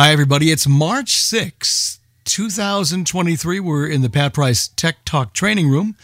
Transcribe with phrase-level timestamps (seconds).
[0.00, 0.52] Hi, everybody.
[0.52, 3.58] It's March 6th, 2023.
[3.58, 5.96] We're in the Pat Price Tek Talk training room.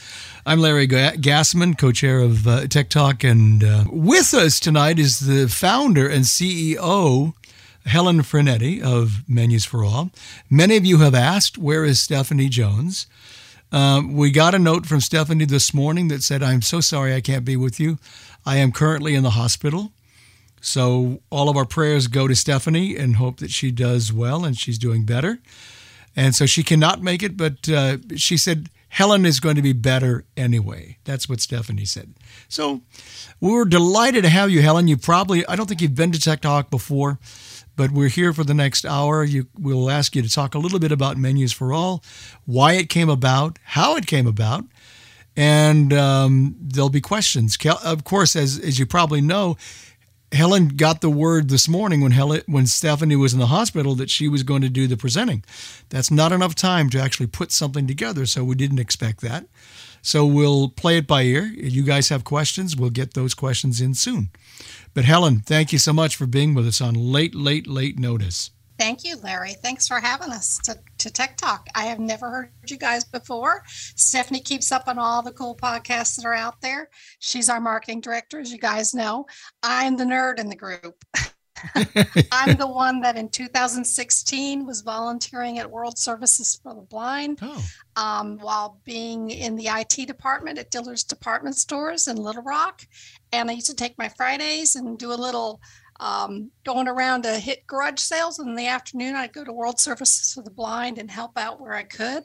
[0.44, 5.20] I'm Larry Gassman, co chair of uh, Tek Talk, and uh, with us tonight is
[5.20, 7.34] the founder and CEO,
[7.86, 10.10] Helen Frenetti of Menus for All.
[10.50, 13.06] Many of you have asked, where is Stephanie Jones?
[13.70, 17.20] Um, we got a note from Stephanie this morning that said, I'm so sorry I
[17.20, 17.98] can't be with you.
[18.44, 19.92] I am currently in the hospital.
[20.64, 24.56] So all of our prayers go to Stephanie and hope that she does well and
[24.56, 25.38] she's doing better.
[26.16, 29.74] And so she cannot make it, but uh, she said Helen is going to be
[29.74, 30.96] better anyway.
[31.04, 32.14] That's what Stephanie said.
[32.48, 32.80] So
[33.40, 34.88] we're delighted to have you, Helen.
[34.88, 37.18] You probably, I don't think you've been to Tek Talk before,
[37.76, 39.22] but we're here for the next hour.
[39.22, 42.02] You, we'll ask you to talk a little bit about Menus for All,
[42.46, 44.64] why it came about, how it came about,
[45.36, 47.58] and um, there'll be questions.
[47.84, 49.58] Of course, as, as you probably know,
[50.34, 54.10] Helen got the word this morning when Helen, when Stephanie was in the hospital that
[54.10, 55.44] she was going to do the presenting.
[55.90, 59.46] That's not enough time to actually put something together, so we didn't expect that.
[60.02, 61.44] So we'll play it by ear.
[61.44, 64.28] You guys have questions, we'll get those questions in soon.
[64.92, 68.50] But Helen, thank you so much for being with us on late, late, late notice.
[68.78, 69.54] Thank you, Larry.
[69.54, 71.68] Thanks for having us to, to Tek Talk.
[71.74, 73.62] I have never heard you guys before.
[73.68, 76.90] Stephanie keeps up on all the cool podcasts that are out there.
[77.20, 79.26] She's our marketing director, as you guys know.
[79.62, 80.96] I'm the nerd in the group.
[82.32, 87.64] I'm the one that in 2016 was volunteering at World Services for the Blind oh.
[87.96, 92.82] um, while being in the IT department at Dillard's Department Stores in Little Rock.
[93.32, 95.60] And I used to take my Fridays and do a little
[96.00, 98.38] um, going around to hit garage sales.
[98.38, 101.60] And in the afternoon, I'd go to World Services for the Blind and help out
[101.60, 102.24] where I could.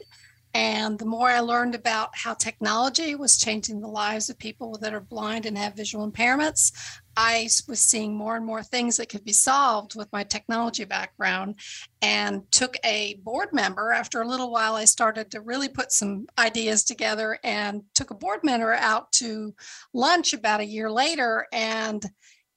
[0.55, 4.95] And the more I learned about how technology was changing the lives of people that
[4.95, 6.71] are blind and have visual impairments,
[7.15, 11.59] I was seeing more and more things that could be solved with my technology background
[12.01, 13.91] and took a board member.
[13.91, 18.15] After a little while, I started to really put some ideas together and took a
[18.15, 19.53] board member out to
[19.93, 21.45] lunch about a year later.
[21.51, 22.03] And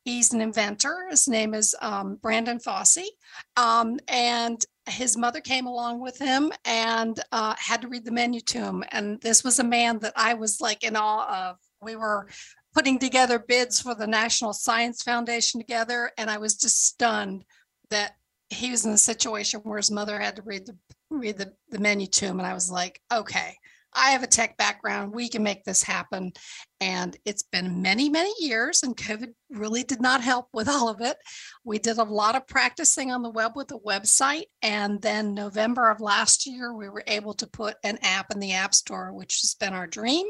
[0.04, 1.06] He's an inventor.
[1.10, 3.06] His name is um, Brandon Fossey.
[3.56, 8.40] Um, and his mother came along with him and uh, had to read the menu
[8.40, 8.84] to him.
[8.90, 11.56] And this was a man that I was like in awe of.
[11.80, 12.28] We were
[12.74, 16.10] putting together bids for the National Science Foundation together.
[16.18, 17.44] And I was just stunned
[17.90, 18.12] that
[18.50, 20.76] he was in a situation where his mother had to read the
[21.10, 22.38] read the, the menu to him.
[22.38, 23.56] And I was like, okay,
[23.94, 25.12] I have a tech background.
[25.14, 26.32] We can make this happen.
[26.80, 31.00] And it's been many, many years, and COVID really did not help with all of
[31.00, 31.16] it.
[31.64, 34.46] We did a lot of practicing on the web with the website.
[34.62, 38.52] And then November of last year, we were able to put an app in the
[38.52, 40.26] App Store, which has been our dream.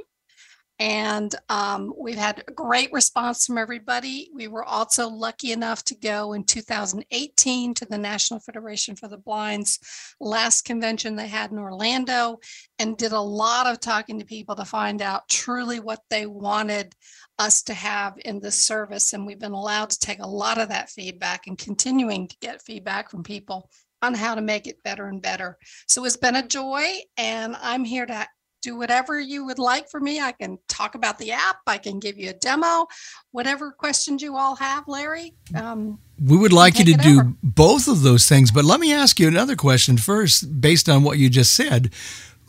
[0.83, 4.31] And um, we've had a great response from everybody.
[4.35, 9.17] We were also lucky enough to go in 2018 to the National Federation for the
[9.17, 9.79] Blind's
[10.19, 12.41] last convention they had in Orlando
[12.81, 16.97] and did a lot of talking to people to find out truly what they wanted
[17.39, 19.13] us to have in this service.
[19.13, 22.61] And we've been allowed to take a lot of that feedback and continuing to get
[22.61, 23.71] feedback from people
[24.03, 25.59] on how to make it better and better.
[25.87, 26.85] So it's been a joy,
[27.17, 28.27] and I'm here to
[28.63, 30.21] do whatever you would like for me.
[30.21, 31.57] I can talk about the app.
[31.67, 32.87] I can give you a demo.
[33.33, 35.35] Whatever questions you all have, Larry.
[35.55, 37.33] Um, we would like you to do over.
[37.43, 38.51] both of those things.
[38.51, 41.93] But let me ask you another question first, based on what you just said.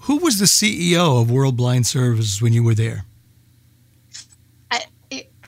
[0.01, 3.05] Who was the CEO of World Blind Services when you were there?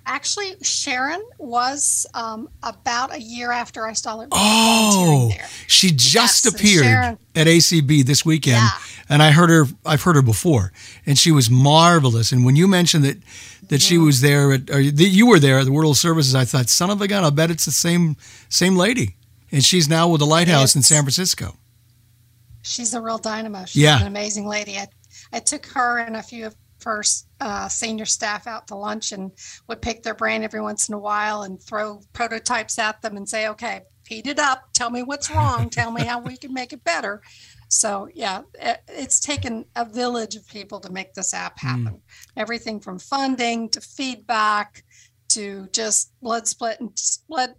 [0.05, 4.29] Actually Sharon was um, about a year after I started.
[4.31, 5.47] Oh, there.
[5.67, 8.69] she just yes, appeared Sharon, at ACB this weekend, yeah.
[9.09, 9.65] and I heard her.
[9.85, 10.71] I've heard her before,
[11.05, 12.31] and she was marvelous.
[12.31, 13.17] And when you mentioned that
[13.69, 16.45] that she was there, at, or that you were there at the World Services, I
[16.45, 18.15] thought, son of a gun, I bet it's the same
[18.49, 19.15] same lady,
[19.51, 21.55] and she's now with the Lighthouse in San Francisco.
[22.61, 23.65] She's a real dynamo.
[23.65, 24.01] She's yeah.
[24.01, 24.77] an amazing lady.
[24.77, 24.87] I,
[25.31, 26.55] I took her and a few of
[26.85, 29.31] first uh, senior staff out to lunch and
[29.67, 33.27] would pick their brain every once in a while and throw prototypes at them and
[33.27, 34.69] say, okay, heat it up.
[34.71, 35.69] Tell me what's wrong.
[35.69, 37.23] Tell me how we can make it better.
[37.69, 41.67] So, yeah, it, it's taken a village of people to make this app hmm.
[41.67, 41.93] happen.
[41.95, 42.01] Mm.
[42.37, 44.83] Everything from funding to feedback
[45.29, 46.91] to just blood split and
[47.27, 47.55] blood,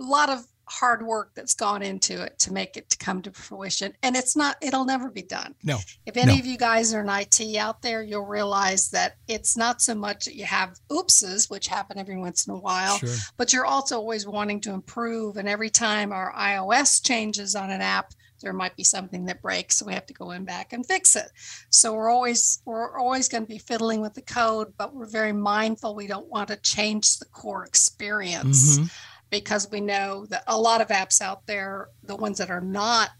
[0.00, 3.30] a lot of hard work that's gone into it to make it to come to
[3.30, 3.92] fruition.
[4.02, 5.54] And it's not it'll never be done.
[5.62, 5.78] No.
[6.04, 6.38] If any no.
[6.40, 10.24] of you guys are in it out there you'll realize that it's not so much
[10.24, 13.14] that you have oopses which happen every once in a while sure.
[13.36, 15.36] but you're also always wanting to improve.
[15.36, 18.12] And every time our ios changes on an app
[18.42, 21.16] there might be something that breaks so we have to go in back and fix
[21.16, 21.30] it.
[21.70, 25.32] So we're always we're always going to be fiddling with the code but we're very
[25.32, 28.78] mindful we don't want to change the core experience.
[28.78, 28.86] Mm-hmm
[29.30, 33.10] because we know that a lot of apps out there, the ones that are not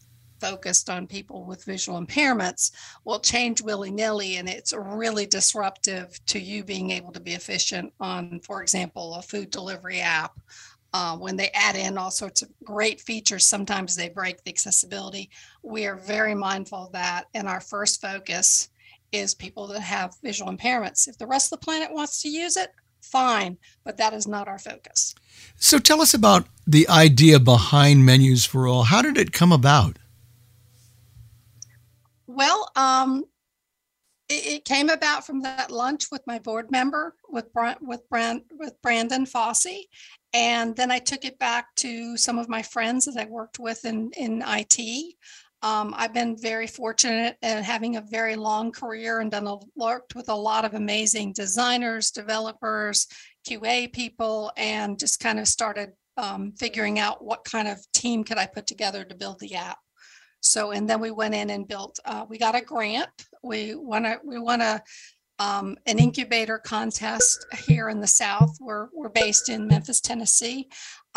[0.40, 2.70] focused on people with visual impairments
[3.04, 8.40] will change willy-nilly and it's really disruptive to you being able to be efficient on
[8.40, 10.38] for example a food delivery app
[10.92, 15.30] uh, when they add in all sorts of great features sometimes they break the accessibility.
[15.62, 18.68] We are very mindful of that and our first focus
[19.12, 21.08] is people that have visual impairments.
[21.08, 22.70] If the rest of the planet wants to use it
[23.06, 25.14] fine but that is not our focus.
[25.56, 28.84] So tell us about the idea behind menus for all.
[28.84, 29.98] How did it come about?
[32.26, 33.24] Well, um,
[34.28, 37.46] it, it, came about from that lunch with my board member with
[37.80, 39.84] with Brand, with Brandon Fossey,
[40.34, 43.84] and then I took it back to some of my friends that I worked with
[43.84, 45.14] in in IT.
[45.62, 50.14] Um, I've been very fortunate at having a very long career and done a, worked
[50.14, 53.06] with a lot of amazing designers, developers,
[53.48, 58.38] QA people, and just kind of started um, figuring out what kind of team could
[58.38, 59.78] I put together to build the app.
[60.40, 63.08] So, and then we went in and built, uh, we got a grant.
[63.42, 64.82] We won a, we won a,
[65.38, 68.56] um, an incubator contest here in the South.
[68.60, 70.68] We're, we're based in Memphis, Tennessee.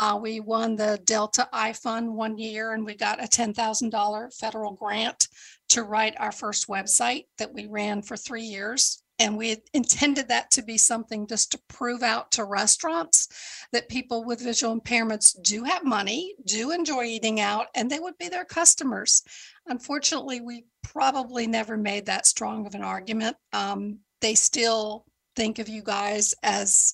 [0.01, 5.28] Uh, we won the Delta iFund one year and we got a $10,000 federal grant
[5.68, 9.04] to write our first website that we ran for three years.
[9.19, 13.28] And we intended that to be something just to prove out to restaurants
[13.74, 18.18] that people with visual impairments do have money, do enjoy eating out, and they would
[18.18, 19.22] be their customers.
[19.68, 23.36] Unfortunately, we probably never made that strong of an argument.
[23.51, 25.04] Um, they still
[25.36, 26.94] think of you guys as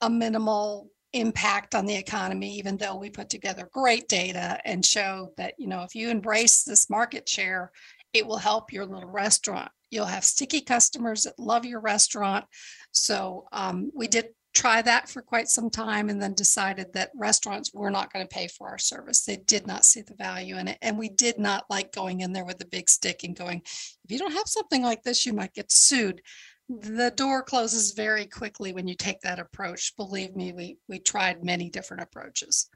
[0.00, 5.32] a minimal impact on the economy even though we put together great data and show
[5.36, 7.72] that you know if you embrace this market share
[8.12, 12.44] it will help your little restaurant You'll have sticky customers that love your restaurant.
[12.92, 17.72] So um, we did try that for quite some time and then decided that restaurants
[17.72, 19.24] were not going to pay for our service.
[19.24, 20.78] They did not see the value in it.
[20.82, 24.10] And we did not like going in there with a big stick and going, if
[24.10, 26.20] you don't have something like this, you might get sued.
[26.70, 29.96] The door closes very quickly when you take that approach.
[29.96, 32.68] Believe me, we, we tried many different approaches.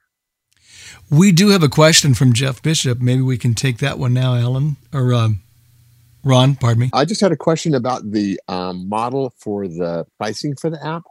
[1.10, 3.00] We do have a question from Jeff Bishop.
[3.00, 5.42] Maybe we can take that one now, Ellen, or um,
[6.24, 6.90] Ron, pardon me.
[6.92, 11.04] I just had a question about the um, model for the pricing for the app.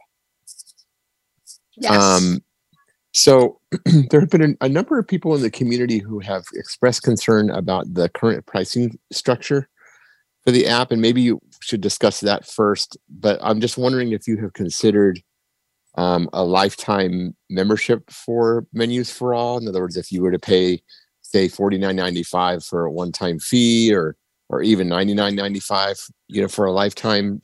[1.76, 1.90] Yes.
[1.90, 2.44] Um,
[3.12, 3.60] so
[4.10, 7.48] there have been a, a, number of people in the community who have expressed concern
[7.48, 9.70] about the current pricing structure
[10.44, 12.96] for the app, and maybe you should discuss that first.
[13.08, 15.20] But I'm just wondering if you have considered
[15.96, 19.58] um, a lifetime membership for Menus for All.
[19.58, 20.82] In other words, if you were to pay,
[21.22, 24.16] say, $49.95 for a one-time fee, or
[24.48, 27.40] or even 99.95 you know for a lifetime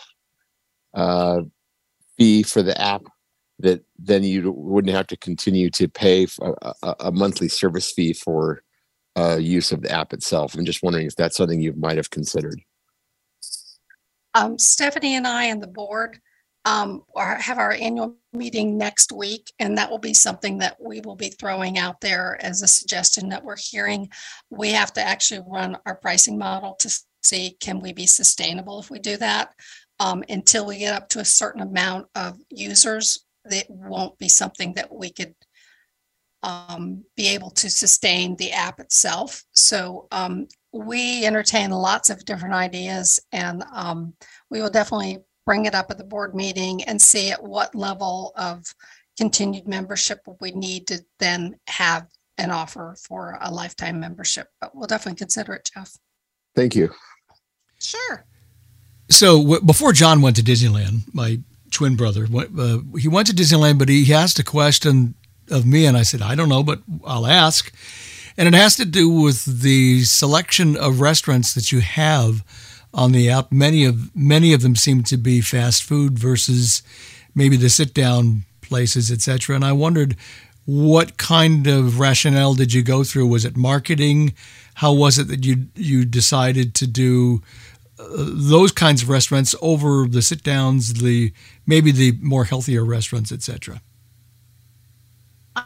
[0.94, 1.40] uh,
[2.16, 3.02] fee for the app
[3.58, 8.12] that then you wouldn't have to continue to pay a, a, a monthly service fee
[8.12, 8.62] for
[9.16, 12.10] uh, use of the app itself i'm just wondering if that's something you might have
[12.10, 12.60] considered
[14.34, 16.18] um, stephanie and i and the board
[16.64, 21.16] um, have our annual meeting next week, and that will be something that we will
[21.16, 24.10] be throwing out there as a suggestion that we're hearing.
[24.50, 28.90] We have to actually run our pricing model to see can we be sustainable if
[28.90, 29.54] we do that.
[30.00, 34.74] Um, until we get up to a certain amount of users, it won't be something
[34.74, 35.34] that we could
[36.42, 39.44] um, be able to sustain the app itself.
[39.52, 44.14] So um, we entertain lots of different ideas, and um,
[44.50, 48.32] we will definitely bring it up at the board meeting and see at what level
[48.36, 48.64] of
[49.18, 52.06] continued membership we need to then have
[52.38, 54.48] an offer for a lifetime membership.
[54.60, 55.92] But we'll definitely consider it, Jeff.
[56.54, 56.90] Thank you.
[57.78, 58.24] Sure.
[59.10, 61.40] So w- before John went to Disneyland, my
[61.70, 65.14] twin brother, uh, he went to Disneyland, but he asked a question
[65.50, 67.72] of me, and I said, I don't know, but I'll ask.
[68.40, 72.42] And it has to do with the selection of restaurants that you have
[72.94, 73.52] on the app.
[73.52, 76.82] Many of many of them seem to be fast food versus
[77.34, 79.56] maybe the sit down places, etc.
[79.56, 80.16] And I wondered
[80.64, 83.26] what kind of rationale did you go through?
[83.26, 84.32] Was it marketing?
[84.76, 87.42] How was it that you you decided to do
[87.98, 91.34] uh, those kinds of restaurants over the sit downs, the
[91.66, 93.82] maybe the more healthier restaurants, etc.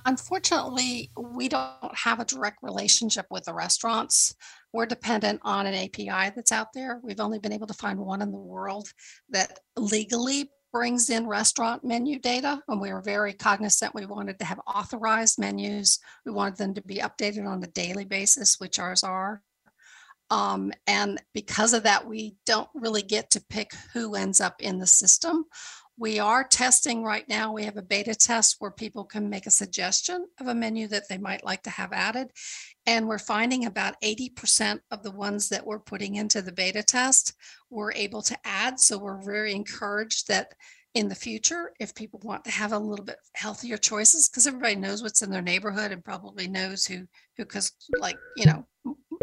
[0.04, 4.34] Unfortunately, we don't have a direct relationship with the restaurants.
[4.72, 7.00] We're dependent on an API that's out there.
[7.02, 8.88] We've only been able to find one in the world
[9.30, 12.60] that legally brings in restaurant menu data.
[12.68, 13.94] And we were very cognizant.
[13.94, 16.00] We wanted to have authorized menus.
[16.26, 19.40] We wanted them to be updated on a daily basis, which ours are.
[20.30, 24.78] Um, and because of that, we don't really get to pick who ends up in
[24.78, 25.44] the system.
[25.96, 27.52] We are testing right now.
[27.52, 31.08] We have a beta test where people can make a suggestion of a menu that
[31.08, 32.32] they might like to have added.
[32.86, 37.34] And we're finding about 80% of the ones that we're putting into the beta test,
[37.70, 38.80] we're able to add.
[38.80, 40.52] So we're very encouraged that
[40.94, 44.76] in the future, if people want to have a little bit healthier choices, because everybody
[44.76, 46.98] knows what's in their neighborhood and probably knows who,
[47.36, 48.64] who, because like, you know,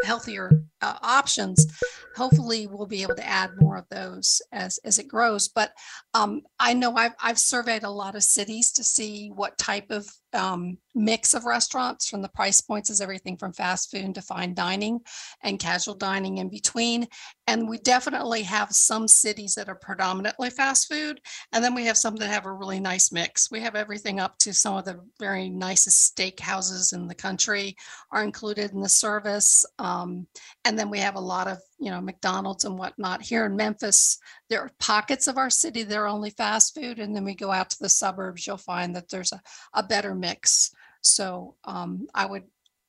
[0.04, 1.66] healthier uh, options
[2.14, 5.48] hopefully we'll be able to add more of those as as it grows.
[5.48, 5.72] But
[6.14, 10.06] um, i know I've, I've surveyed a lot of cities to see what type of
[10.34, 14.54] um, mix of restaurants from the price points is everything from fast food to fine
[14.54, 15.00] dining
[15.42, 17.06] and casual dining in between.
[17.46, 21.20] And we definitely have some cities that are predominantly fast food
[21.52, 23.50] and then we have some that have a really nice mix.
[23.50, 27.76] We have everything up to some of the very nicest steak houses in the country
[28.10, 30.26] are included in the service um,
[30.64, 34.18] and then we have a lot of you know mcdonald's and whatnot here in memphis.
[34.48, 37.50] There are pockets of our city that are only fast food and then we go
[37.50, 39.40] out to the suburbs you'll find that there's a,
[39.74, 40.74] a better mix.
[41.02, 42.44] So um, i would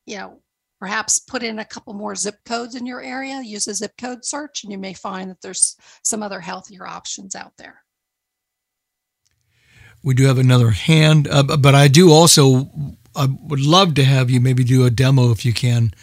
[0.05, 0.41] you know
[0.79, 4.25] perhaps put in a couple more zip codes in your area use a zip code
[4.25, 7.83] search and you may find that there's some other healthier options out there.
[10.03, 12.69] We do have another hand uh, but i do also
[13.15, 15.93] i would love to have you maybe do a demo if you can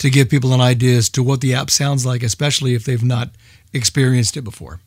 [0.00, 3.04] to give people an idea as to what the app sounds like, especially if they've
[3.04, 3.30] not
[3.72, 4.80] experienced it before.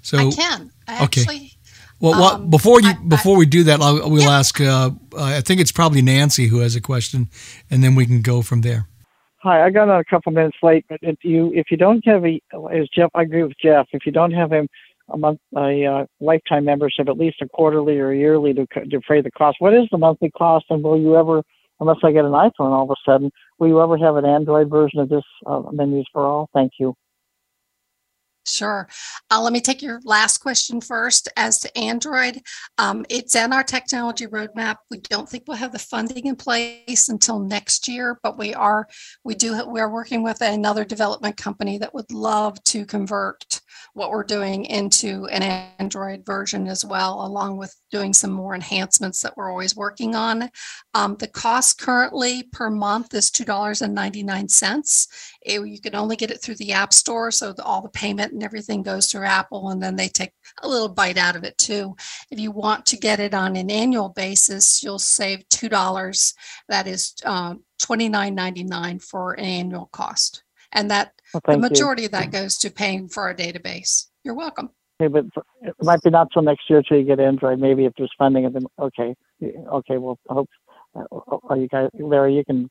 [0.00, 0.72] So I can.
[0.88, 1.20] I okay.
[1.20, 1.52] Actually,
[2.00, 4.38] well, um, before you I, before I, we do that, I'll, we'll yeah.
[4.38, 4.60] ask.
[4.60, 7.28] Uh, I think it's probably Nancy who has a question,
[7.70, 8.88] and then we can go from there.
[9.42, 12.24] Hi, I got on a couple minutes late, but if you if you don't have
[12.24, 12.40] a,
[12.72, 13.88] as Jeff, I agree with Jeff.
[13.92, 14.66] If you don't have a
[15.10, 19.30] a month a uh, lifetime membership, at least a quarterly or yearly to defray the
[19.30, 19.58] cost.
[19.60, 21.42] What is the monthly cost, and will you ever
[21.82, 23.30] unless I get an iPhone all of a sudden.
[23.62, 26.50] Will you ever have an Android version of this uh, Menus for All?
[26.52, 26.96] Thank you.
[28.44, 28.88] Sure.
[29.30, 31.28] Uh, let me take your last question first.
[31.36, 32.40] As to Android,
[32.78, 34.78] um, it's in our technology roadmap.
[34.90, 38.88] We don't think we'll have the funding in place until next year, but we are
[39.22, 43.60] we do we are working with another development company that would love to convert
[43.94, 45.42] what we're doing into an
[45.78, 50.48] Android version as well, along with doing some more enhancements that we're always working on.
[50.94, 55.08] Um, the cost currently per month is $2.99.
[55.42, 58.32] It, you can only get it through the App Store, so the, all the payment
[58.32, 60.32] and everything goes through Apple, and then they take
[60.62, 61.94] a little bite out of it too.
[62.30, 66.34] If you want to get it on an annual basis, you'll save $2.
[66.68, 70.44] That is uh, $29.99 for an annual cost.
[70.72, 72.06] And that well, the majority you.
[72.06, 74.06] of that goes to paying for our database.
[74.24, 74.70] You're welcome.
[75.00, 75.24] Okay, but
[75.62, 77.58] it might be not till next year till you get Android.
[77.58, 79.98] Maybe if there's funding, and then okay, okay.
[79.98, 80.48] Well, I hope
[80.94, 82.70] uh, you guys, Larry, you can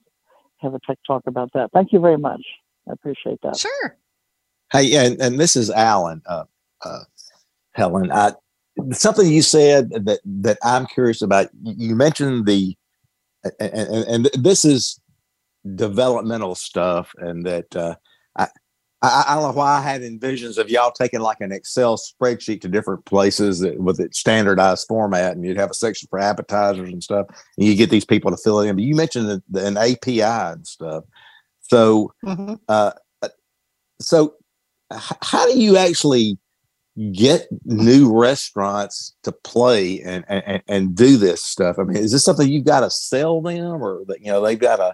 [0.59, 1.71] have a tech talk about that.
[1.73, 2.41] Thank you very much.
[2.87, 3.57] I appreciate that.
[3.57, 3.97] Sure.
[4.71, 6.45] Hey, and, and this is Alan, uh,
[6.85, 7.03] uh,
[7.73, 8.11] Helen.
[8.11, 8.33] I,
[8.91, 11.49] something you said that that I'm curious about.
[11.63, 12.75] You mentioned the,
[13.59, 14.99] and, and, and this is
[15.75, 17.95] developmental stuff, and that uh,
[18.35, 18.47] I,
[19.01, 22.61] I, I, don't know why I had envisions of y'all taking like an Excel spreadsheet
[22.61, 26.89] to different places that, with its standardized format, and you'd have a section for appetizers
[26.89, 27.25] and stuff,
[27.57, 28.75] and you get these people to fill it in.
[28.75, 31.03] But you mentioned the, the, an API and stuff,
[31.61, 32.55] so mm-hmm.
[32.69, 32.91] uh,
[33.23, 33.29] uh
[33.99, 34.35] so
[34.93, 36.37] h- how do you actually
[37.13, 41.79] get new restaurants to play and, and and do this stuff?
[41.79, 44.59] I mean, is this something you've got to sell them, or that you know they've
[44.59, 44.93] got to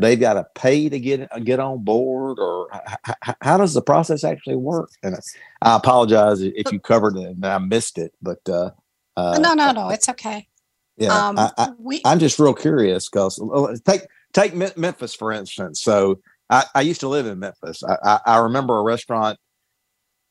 [0.00, 4.24] they've got to pay to get get on board, or h- how does the process
[4.24, 4.90] actually work?
[5.02, 5.16] And
[5.62, 8.70] I apologize if you covered it and I missed it, but uh,
[9.16, 10.48] uh, no, no, no, it's okay.
[10.96, 11.70] Yeah, um, I,
[12.04, 13.40] am just real curious because
[13.84, 15.82] take take Memphis for instance.
[15.82, 16.20] So
[16.50, 17.82] I, I used to live in Memphis.
[17.82, 19.38] I, I, I remember a restaurant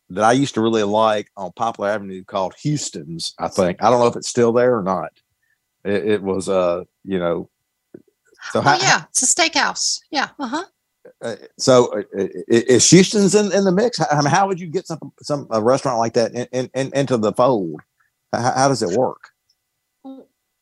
[0.10, 3.34] that I used to really like on Poplar Avenue called Houston's.
[3.40, 5.12] I think I don't know if it's still there or not.
[5.84, 7.50] It, it was, uh, you know,
[8.52, 10.00] so how, oh, yeah, it's a steakhouse.
[10.12, 10.30] Yeah.
[10.40, 10.64] Uh-huh.
[11.22, 14.00] Uh, so uh, is Houston's in, in the mix?
[14.00, 16.92] I mean, how would you get some some a restaurant like that in, in, in
[16.94, 17.82] into the fold?
[18.32, 19.30] How, how, does it work?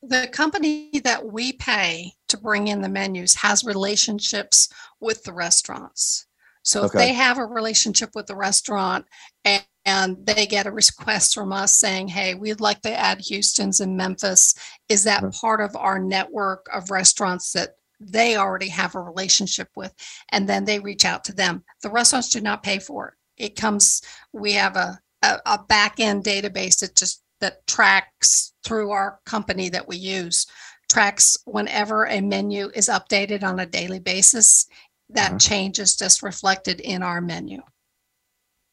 [0.04, 4.70] The company that we pay to bring in the menus has relationships
[5.00, 6.26] with the restaurants.
[6.64, 9.06] So if they have a relationship with the restaurant
[9.46, 13.80] and, and they get a request from us saying, hey, we'd like to add Houston's
[13.80, 14.54] in Memphis,
[14.90, 15.32] is that mm-hmm.
[15.32, 19.94] part of our network of restaurants that they already have a relationship with?
[20.30, 21.64] And then they reach out to them.
[21.82, 23.44] The restaurants do not pay for it.
[23.44, 24.02] It comes,
[24.34, 29.68] we have a, a, a back end database that just that tracks through our company
[29.70, 30.46] that we use
[30.92, 34.68] tracks whenever a menu is updated on a daily basis
[35.10, 35.38] that mm-hmm.
[35.38, 37.60] change is just reflected in our menu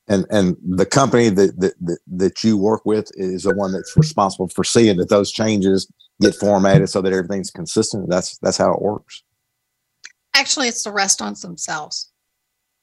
[0.09, 4.49] and and the company that, that that you work with is the one that's responsible
[4.49, 8.09] for seeing that those changes get formatted so that everything's consistent.
[8.09, 9.23] That's that's how it works.
[10.35, 12.11] Actually, it's the restaurants themselves.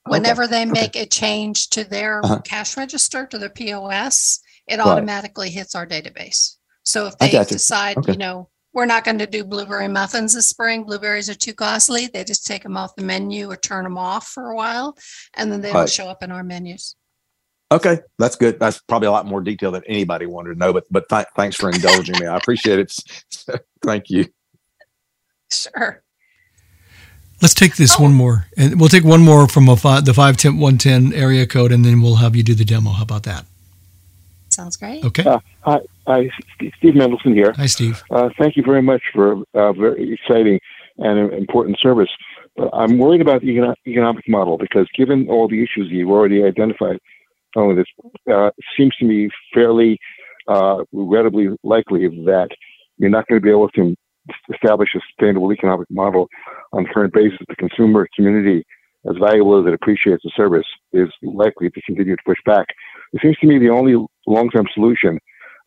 [0.08, 0.51] Whenever okay.
[0.51, 1.01] they make okay.
[1.01, 2.41] a change to their uh-huh.
[2.41, 4.88] cash register to their POS, it right.
[4.88, 6.58] automatically hits our database.
[6.84, 8.12] So if they decide, okay.
[8.12, 10.84] you know, we're not going to do blueberry muffins this spring.
[10.84, 12.08] Blueberries are too costly.
[12.08, 14.96] They just take them off the menu or turn them off for a while,
[15.36, 15.79] and then they right.
[15.79, 16.96] don't show up in our menus.
[17.72, 18.60] Okay, that's good.
[18.60, 20.72] That's probably a lot more detail than anybody wanted to know.
[20.72, 22.28] But but th- thanks for indulging me.
[22.28, 22.94] I appreciate it.
[23.84, 24.26] Thank you.
[25.52, 26.02] Sure.
[27.42, 28.04] Let's take this oh.
[28.04, 31.12] one more, and we'll take one more from a five, the five ten one ten
[31.14, 32.92] area code, and then we'll have you do the demo.
[32.92, 33.46] How about that?
[34.50, 35.04] Sounds great.
[35.04, 35.24] Okay.
[35.24, 36.30] Uh, hi, hi,
[36.78, 37.52] Steve Mendelson here.
[37.58, 38.02] Hi, Steve.
[38.10, 40.60] Uh, thank you very much for a uh, very exciting
[40.98, 42.10] and important service.
[42.56, 47.00] But I'm worried about the economic model because, given all the issues you've already identified,
[47.56, 47.86] only this
[48.34, 49.98] uh, seems to me fairly
[50.48, 52.50] uh, readily likely that
[52.98, 53.96] you're not going to be able to
[54.54, 56.28] establish a sustainable economic model
[56.74, 57.40] on current basis.
[57.48, 58.66] The consumer community,
[59.10, 62.68] as valuable as it appreciates the service, is likely to continue to push back.
[63.14, 63.96] It seems to me the only
[64.28, 65.20] long-term solution,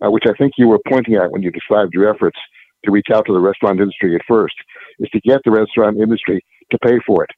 [0.04, 2.38] uh, which I think you were pointing at when you described your efforts
[2.84, 4.54] to reach out to the restaurant industry at first,
[5.00, 7.30] is to get the restaurant industry to pay for it.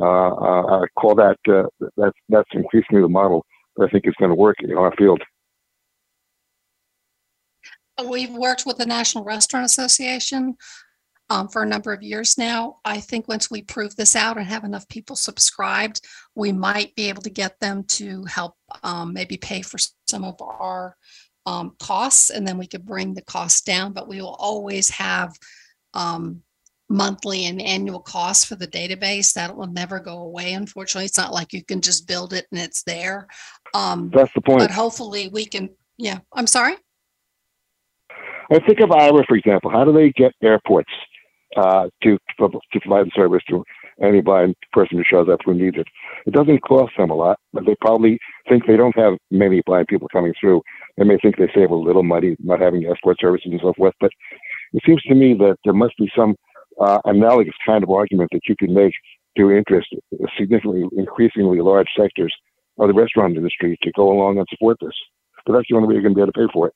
[0.00, 1.64] Uh, uh I call that uh,
[1.96, 3.44] that's that's increasingly the model
[3.80, 5.22] I think it's going to work in our field.
[8.08, 10.56] We've worked with the National Restaurant Association
[11.30, 12.78] um, for a number of years now.
[12.84, 16.00] I think once we prove this out and have enough people subscribed,
[16.34, 20.40] we might be able to get them to help um, maybe pay for some of
[20.40, 20.96] our
[21.46, 23.92] um, costs, and then we could bring the costs down.
[23.92, 25.36] But we will always have
[25.94, 26.42] um,
[26.88, 29.32] monthly and annual costs for the database.
[29.34, 30.54] That will never go away.
[30.54, 33.28] Unfortunately, it's not like you can just build it and it's there.
[33.74, 34.60] Um, That's the point.
[34.60, 35.70] But hopefully, we can.
[35.96, 36.76] Yeah, I'm sorry.
[38.50, 39.70] I think of Iowa, for example.
[39.70, 40.92] How do they get airports
[41.56, 43.64] uh, to to provide the service to
[44.02, 45.86] any blind person who shows up who needs it?
[46.26, 48.18] It doesn't cost them a lot, but they probably
[48.48, 50.62] think they don't have many blind people coming through.
[50.96, 53.94] They may think they save a little money not having escort services and so forth.
[54.00, 54.12] But
[54.72, 56.36] it seems to me that there must be some
[56.80, 58.94] uh, analogous kind of argument that you can make
[59.36, 59.88] to interest
[60.38, 62.34] significantly, increasingly large sectors
[62.78, 64.94] of the restaurant industry to go along and support this.
[65.46, 66.74] But that's the only way you're going to be able to pay for it.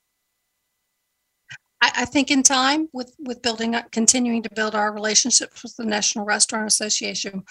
[1.95, 6.23] I, think in time, with with building, continuing to build our relationships with the National
[6.23, 7.43] Restaurant Association,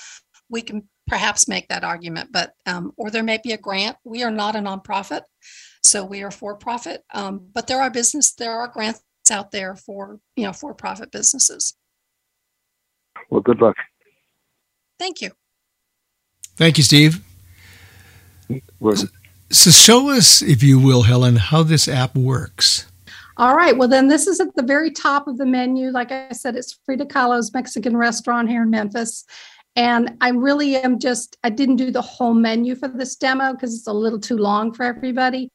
[0.49, 2.33] we can perhaps make that argument.
[2.33, 3.99] But um, or there may be a grant.
[4.05, 5.23] We are not a nonprofit,
[5.83, 7.03] so we are for profit.
[7.13, 11.11] Um, but there are business, there are grants out there for you know for profit
[11.11, 11.75] businesses.
[13.33, 13.77] Well, good luck.
[14.99, 15.31] Thank you.
[16.57, 17.25] Thank you, Steve.
[19.51, 22.87] So, show us, if you will, Helen, how this app works.
[23.39, 23.75] All right.
[23.75, 25.91] Well, then this is at the very top of the menu.
[25.91, 29.25] Like I said, it's Frida Kahlo's Mexican restaurant here in Memphis.
[29.77, 33.75] And I really am just, I didn't do the whole menu for this demo because
[33.75, 35.49] it's a little too long for everybody.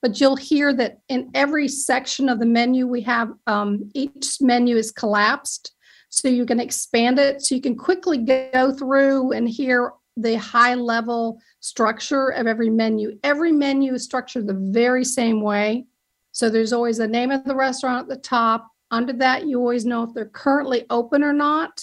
[0.00, 4.76] But you'll hear that in every section of the menu, we have um, each menu
[4.76, 5.74] is collapsed.
[6.10, 7.40] So you can expand it.
[7.42, 13.18] So you can quickly go through and hear the high level structure of every menu.
[13.22, 15.86] Every menu is structured the very same way.
[16.32, 18.68] So there's always the name of the restaurant at the top.
[18.90, 21.82] Under that, you always know if they're currently open or not.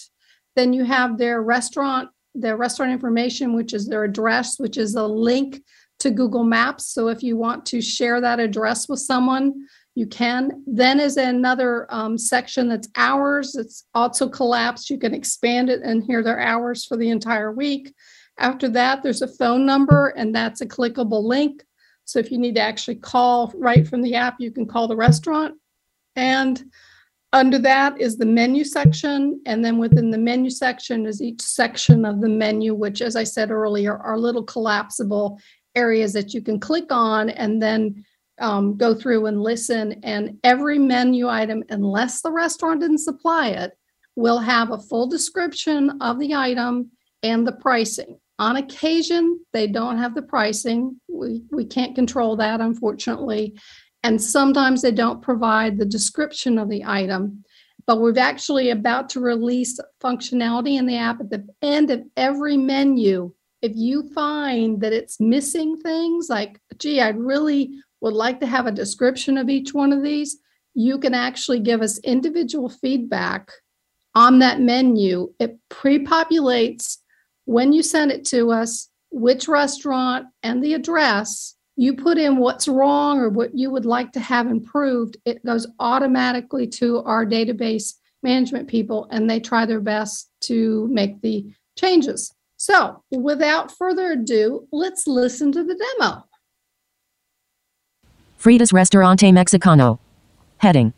[0.55, 5.05] Then you have their restaurant, their restaurant information, which is their address, which is a
[5.05, 5.63] link
[5.99, 6.87] to Google Maps.
[6.87, 10.63] So if you want to share that address with someone, you can.
[10.67, 13.55] Then is another um, section that's hours.
[13.55, 14.91] It's also collapsed.
[14.91, 17.95] You can expand it and hear their hours for the entire week.
[18.37, 21.63] After that, there's a phone number, and that's a clickable link.
[22.05, 24.95] So if you need to actually call right from the app, you can call the
[24.95, 25.55] restaurant.
[26.15, 26.63] And
[27.33, 29.41] under that is the menu section.
[29.47, 33.23] And then within the menu section is each section of the menu, which, as I
[33.23, 35.39] said earlier, are little collapsible
[35.75, 38.05] areas that you can click on and then
[38.39, 43.77] um, go through and listen, and every menu item, unless the restaurant didn't supply it,
[44.15, 46.91] will have a full description of the item
[47.23, 48.19] and the pricing.
[48.39, 50.99] On occasion, they don't have the pricing.
[51.07, 53.59] We, we can't control that, unfortunately.
[54.03, 57.43] And sometimes they don't provide the description of the item.
[57.87, 62.57] But we're actually about to release functionality in the app at the end of every
[62.57, 63.33] menu.
[63.61, 67.71] If you find that it's missing things like, gee, I'd really
[68.01, 70.37] would like to have a description of each one of these,
[70.73, 73.51] you can actually give us individual feedback
[74.13, 75.33] on that menu.
[75.39, 76.97] It pre populates
[77.45, 82.67] when you send it to us which restaurant and the address, you put in what's
[82.67, 87.93] wrong or what you would like to have improved, it goes automatically to our database
[88.21, 91.45] management people and they try their best to make the
[91.77, 92.33] changes.
[92.57, 96.23] So, without further ado, let's listen to the demo.
[98.37, 99.97] Frida's Restaurante Mexicano.
[100.59, 100.93] Heading.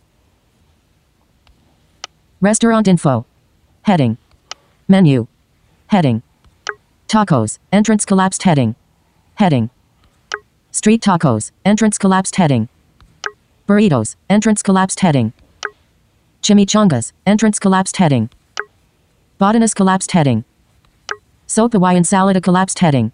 [2.41, 3.25] Restaurant info.
[3.83, 4.17] Heading.
[4.89, 5.25] Menu.
[5.87, 6.21] Heading.
[7.07, 7.57] Tacos.
[7.71, 8.75] Entrance collapsed heading.
[9.35, 9.69] Heading.
[10.71, 11.51] Street tacos.
[11.63, 12.67] Entrance collapsed heading.
[13.69, 14.17] Burritos.
[14.29, 15.31] Entrance collapsed heading.
[16.43, 17.13] Chimichangas.
[17.25, 18.29] Entrance collapsed heading.
[19.39, 20.43] Botanas collapsed heading.
[21.47, 23.13] Soap Hawaiian salad a collapsed heading.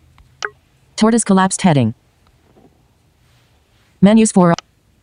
[0.98, 1.94] Tortas collapsed heading.
[4.06, 4.54] Menus for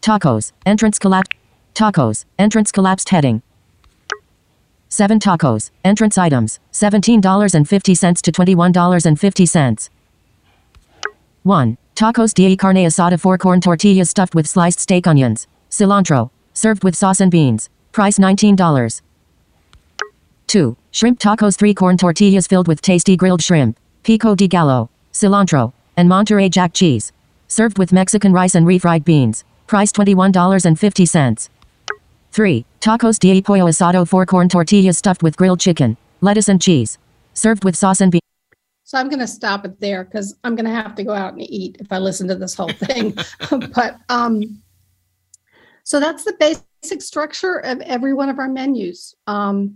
[0.01, 0.53] tacos.
[0.65, 1.33] Entrance collapsed.
[1.75, 2.25] Tacos.
[2.39, 3.43] Entrance collapsed heading.
[4.91, 5.73] 7 tacos.
[5.83, 6.61] Entrance items.
[6.73, 9.91] $17.50 to $21.50.
[11.43, 11.79] 1.
[11.97, 15.49] Tacos de carne asada 4 corn tortillas stuffed with sliced steak onions.
[15.69, 16.31] Cilantro.
[16.55, 17.71] Served with sauce and beans.
[17.91, 19.03] Price $19.
[20.47, 20.77] 2.
[20.93, 23.77] Shrimp tacos 3 corn tortillas filled with tasty grilled shrimp.
[24.05, 24.91] Pico de gallo.
[25.13, 25.73] Cilantro.
[25.97, 27.13] And Monterey Jack cheese.
[27.53, 29.45] Served with Mexican rice and refried beans.
[29.67, 31.51] Price $21.50.
[32.33, 32.65] 3.
[32.81, 36.97] Tacos de pollo asado 4 corn tortillas stuffed with grilled chicken, lettuce and cheese.
[37.35, 38.23] Served with sauce and beans.
[38.85, 41.35] So I'm going to stop it there because I'm going to have to go out
[41.35, 43.15] and eat if I listen to this whole thing.
[43.75, 44.63] but um,
[45.85, 49.15] so that's the basic structure of every one of our menus.
[49.27, 49.75] Um,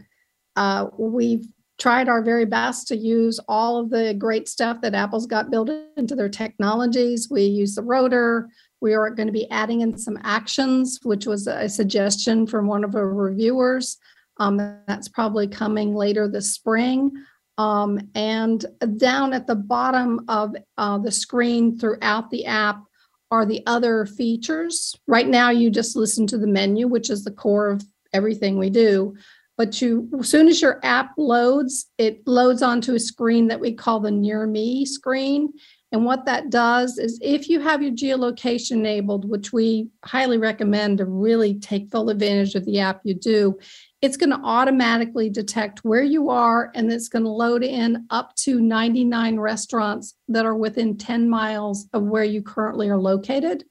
[0.57, 1.47] uh, we've
[1.79, 5.71] tried our very best to use all of the great stuff that Apple's got built
[5.97, 7.29] into their technologies.
[7.31, 8.49] We use the rotor.
[8.81, 12.85] We are going to be adding in some actions, which was a suggestion from one
[12.85, 13.99] of our reviewers.
[14.39, 17.13] Um, that's probably coming later this spring.
[17.59, 18.65] Um, and
[18.99, 22.83] down at the bottom of uh, the screen throughout the app
[23.31, 24.95] are the other features.
[25.07, 28.71] Right now, you just listen to the menu, which is the core of everything we
[28.71, 29.17] do.
[29.57, 33.73] But you, as soon as your app loads, it loads onto a screen that we
[33.73, 35.53] call the Near Me screen.
[35.93, 40.99] And what that does is if you have your geolocation enabled, which we highly recommend
[40.99, 43.59] to really take full advantage of the app you do,
[44.03, 48.35] it's going to automatically detect where you are and it's going to load in up
[48.37, 53.65] to 99 restaurants that are within 10 miles of where you currently are located.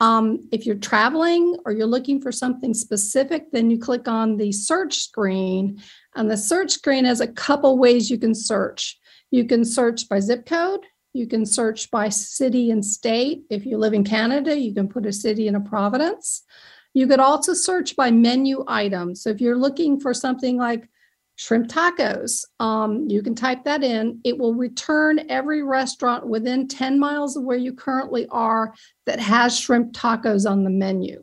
[0.00, 4.52] Um, if you're traveling or you're looking for something specific, then you click on the
[4.52, 5.80] search screen.
[6.14, 8.98] And the search screen has a couple ways you can search.
[9.30, 13.42] You can search by zip code, you can search by city and state.
[13.48, 16.44] If you live in Canada, you can put a city and a province.
[16.92, 19.22] You could also search by menu items.
[19.22, 20.88] So if you're looking for something like
[21.36, 24.20] shrimp tacos, um, you can type that in.
[24.24, 29.58] It will return every restaurant within 10 miles of where you currently are that has
[29.58, 31.22] shrimp tacos on the menu.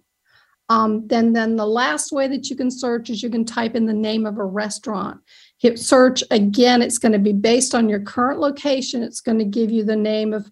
[0.70, 3.86] Um, then, then the last way that you can search is you can type in
[3.86, 5.20] the name of a restaurant.
[5.58, 9.04] Hit search again, it's going to be based on your current location.
[9.04, 10.50] It's going to give you the name of,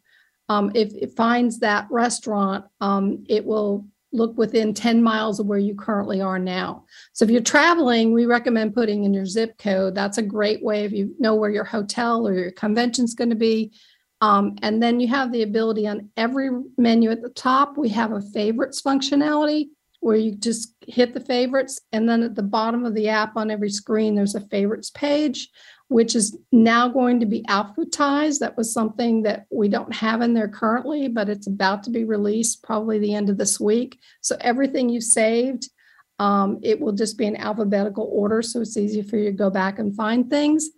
[0.50, 5.60] um, if it finds that restaurant, um, it will look within 10 miles of where
[5.60, 6.86] you currently are now.
[7.14, 9.96] So if you're traveling, we recommend putting in your zip code.
[9.96, 13.30] That's a great way if you know where your hotel or your convention is going
[13.30, 13.72] to be.
[14.20, 18.12] Um, and then you have the ability on every menu at the top, we have
[18.12, 19.70] a favorites functionality
[20.02, 21.80] where you just hit the favorites.
[21.92, 25.50] And then at the bottom of the app on every screen, there's a favorites page,
[25.92, 28.40] which is now going to be alphabetized.
[28.40, 32.06] That was something that we don't have in there currently, but it's about to be
[32.06, 34.00] released probably the end of this week.
[34.22, 35.70] So everything you saved,
[36.18, 38.42] um, it will just be in alphabetical order.
[38.42, 40.70] So it's easy for you to go back and find things.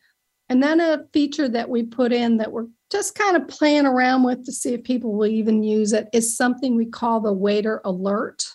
[0.49, 4.23] And then a feature that we put in that we're just kind of playing around
[4.23, 7.82] with to see if people will even use it is something we call the waiter
[7.86, 8.45] alert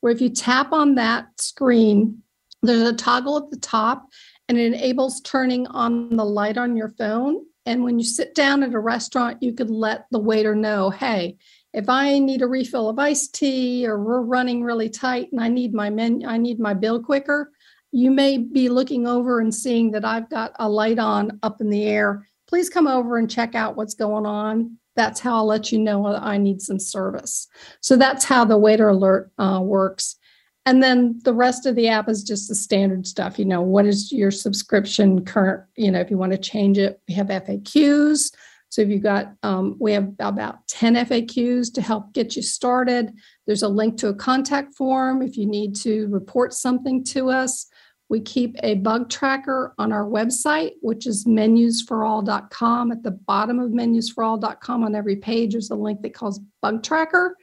[0.00, 2.24] where if you tap on that screen,
[2.60, 4.08] there's a toggle at the top
[4.48, 7.44] and it enables turning on the light on your phone.
[7.64, 11.36] And when you sit down at a restaurant, you could let the waiter know, hey,
[11.72, 15.48] if I need a refill of iced tea or we're running really tight and I
[15.48, 17.52] need my men, I need my bill quicker,
[17.92, 21.70] you may be looking over and seeing that I've got a light on up in
[21.70, 22.28] the air.
[22.48, 26.06] Please come over and check out what's going on that's how I'll let you know
[26.06, 27.48] I need some service.
[27.80, 30.16] So that's how the waiter alert uh, works.
[30.64, 33.38] And then the rest of the app is just the standard stuff.
[33.38, 35.64] You know, what is your subscription current?
[35.76, 38.32] You know, if you want to change it, we have FAQs.
[38.68, 43.12] So if you've got, um, we have about 10 FAQs to help get you started.
[43.46, 47.66] There's a link to a contact form if you need to report something to us.
[48.08, 52.92] We keep a bug tracker on our website, which is menusforall.com.
[52.92, 57.36] At the bottom of menusforall.com on every page, there's a link that calls bug tracker.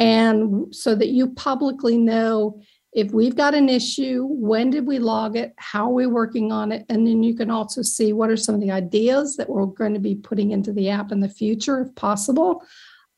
[0.00, 2.60] And so that you publicly know
[2.92, 5.54] if we've got an issue, when did we log it?
[5.58, 6.84] How are we working on it?
[6.88, 9.94] And then you can also see what are some of the ideas that we're going
[9.94, 12.64] to be putting into the app in the future, if possible,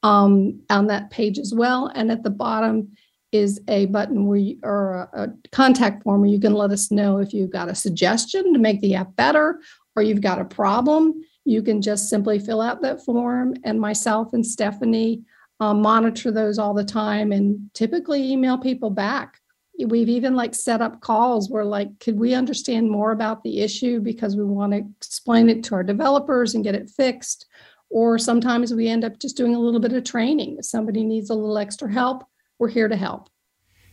[0.02, 1.90] um, on that page as well.
[1.94, 2.92] And at the bottom
[3.30, 6.90] is a button where you, or a, a contact form where you can let us
[6.90, 9.62] know if you've got a suggestion to make the app better
[9.96, 11.14] or you've got a problem.
[11.46, 15.22] You can just simply fill out that form, and myself and Stephanie
[15.62, 19.38] uh, monitor those all the time and typically email people back.
[19.86, 24.00] We've even like set up calls where like could we understand more about the issue
[24.00, 27.46] because we want to explain it to our developers and get it fixed?
[27.90, 30.56] Or sometimes we end up just doing a little bit of training.
[30.58, 32.24] If somebody needs a little extra help
[32.58, 33.28] we're here to help.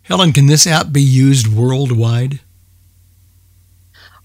[0.04, 2.40] Helen can this app be used worldwide?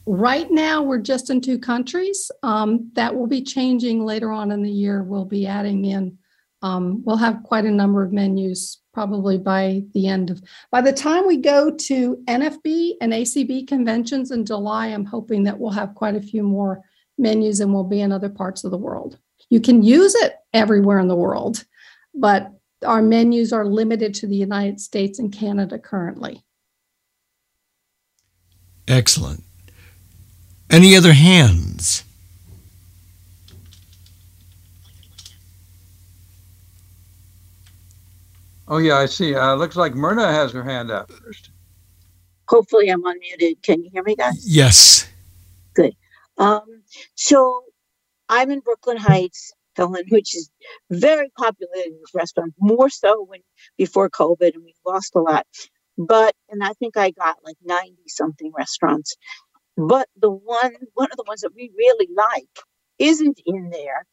[0.07, 2.31] Right now we're just in two countries.
[2.43, 5.03] Um, that will be changing later on in the year.
[5.03, 6.19] We'll be adding in
[6.65, 10.95] um, we'll have quite a number of menus probably by the end of by the
[10.95, 15.95] time we go to NFB and ACB conventions in July, I'm hoping that we'll have
[15.95, 16.83] quite a few more
[17.19, 19.19] menus and we'll be in other parts of the world.
[19.51, 21.65] You can use it everywhere in the world,
[22.15, 22.51] but
[22.83, 26.43] our menus are limited to the United States and Canada currently.
[28.89, 29.45] Excellent.
[30.71, 32.05] Any other hands?
[38.67, 39.35] Oh, yeah, I see.
[39.35, 41.51] Uh, looks like Myrna has her hand up first.
[42.49, 43.63] Hopefully, I'm unmuted.
[43.63, 44.45] Can you hear me, guys?
[44.47, 45.09] Yes.
[45.75, 45.95] Good.
[46.39, 46.83] Um,
[47.15, 47.63] so,
[48.29, 50.51] I'm in Brooklyn Heights, Helen, which is
[50.91, 53.41] very popular in restaurant, more so when
[53.77, 55.47] before COVID, and we lost a lot.
[55.99, 59.15] But, and I think I got like 90 something restaurants.
[59.77, 62.49] But the one, one of the ones that we really like
[62.99, 64.07] isn't in there.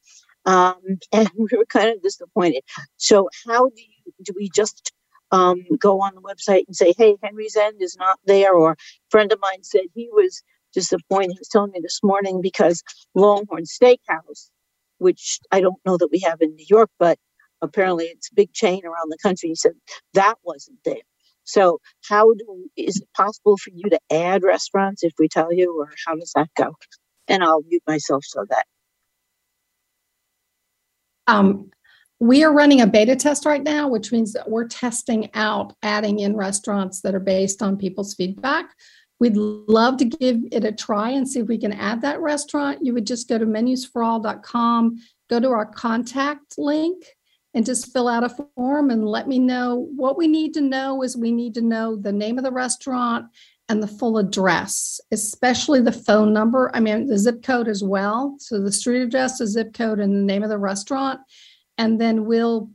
[0.45, 0.75] Um,
[1.11, 2.63] and we were kind of disappointed.
[2.97, 4.91] So, how do you do we just
[5.31, 8.53] um, go on the website and say, hey, Henry's End is not there?
[8.53, 8.75] Or a
[9.09, 11.31] friend of mine said he was disappointed.
[11.33, 12.83] He was telling me this morning because
[13.15, 14.49] Longhorn Steakhouse,
[14.97, 17.17] which I don't know that we have in New York, but
[17.61, 19.49] apparently it's a big chain around the country.
[19.49, 19.73] He said
[20.13, 20.95] that wasn't there.
[21.43, 25.77] So, how do is it possible for you to add restaurants if we tell you,
[25.79, 26.75] or how does that go?
[27.27, 28.65] And I'll mute myself so that.
[31.27, 31.71] Um,
[32.19, 36.19] we are running a beta test right now, which means that we're testing out adding
[36.19, 38.75] in restaurants that are based on people's feedback.
[39.19, 42.85] We'd love to give it a try and see if we can add that restaurant.
[42.85, 47.05] You would just go to menusforall.com, go to our contact link,
[47.53, 49.87] and just fill out a form and let me know.
[49.95, 53.27] What we need to know is we need to know the name of the restaurant
[53.71, 56.69] and the full address, especially the phone number.
[56.75, 58.35] I mean, the zip code as well.
[58.37, 61.21] So the street address, the zip code, and the name of the restaurant
[61.81, 62.69] and then we'll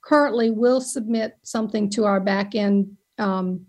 [0.00, 3.66] currently we'll submit something to our backend um,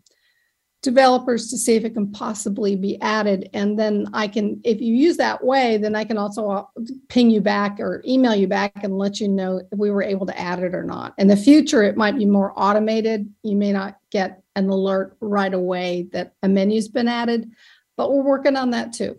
[0.81, 4.95] developers to see if it can possibly be added and then i can if you
[4.95, 6.63] use that way then i can also uh,
[7.09, 10.25] ping you back or email you back and let you know if we were able
[10.25, 13.71] to add it or not in the future it might be more automated you may
[13.71, 17.49] not get an alert right away that a menu's been added
[17.97, 19.17] but we're working on that too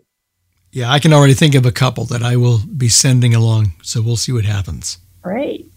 [0.71, 4.01] yeah i can already think of a couple that i will be sending along so
[4.01, 5.71] we'll see what happens Great.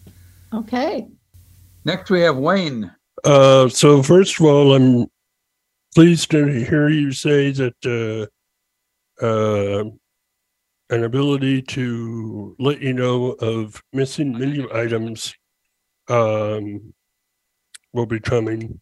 [0.53, 1.07] Okay.
[1.85, 2.93] Next, we have Wayne.
[3.25, 5.07] Uh, so first of all, I'm
[5.95, 8.29] pleased to hear you say that
[9.23, 9.85] uh, uh,
[10.91, 15.33] an ability to let you know of missing menu items
[16.09, 16.93] um,
[17.93, 18.81] will be coming.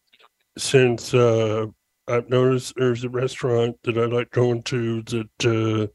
[0.57, 1.67] Since uh,
[2.07, 5.87] I've noticed there's a restaurant that I like going to that uh,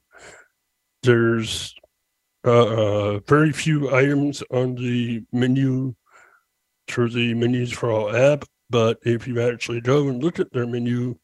[1.03, 1.75] there's
[2.43, 5.93] uh, very few items on the menu
[6.87, 10.65] through the menus for all app, but if you actually go and look at their
[10.65, 11.15] menu,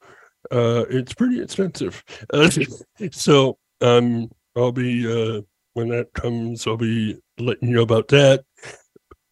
[0.51, 2.03] uh, it's pretty expensive.
[2.31, 2.49] Uh,
[3.11, 5.41] so um, I'll be uh,
[5.73, 8.45] when that comes, I'll be letting you know about that.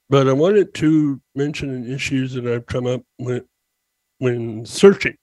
[0.10, 3.44] But I wanted to mention an issue that I've come up with
[4.20, 5.16] when searching.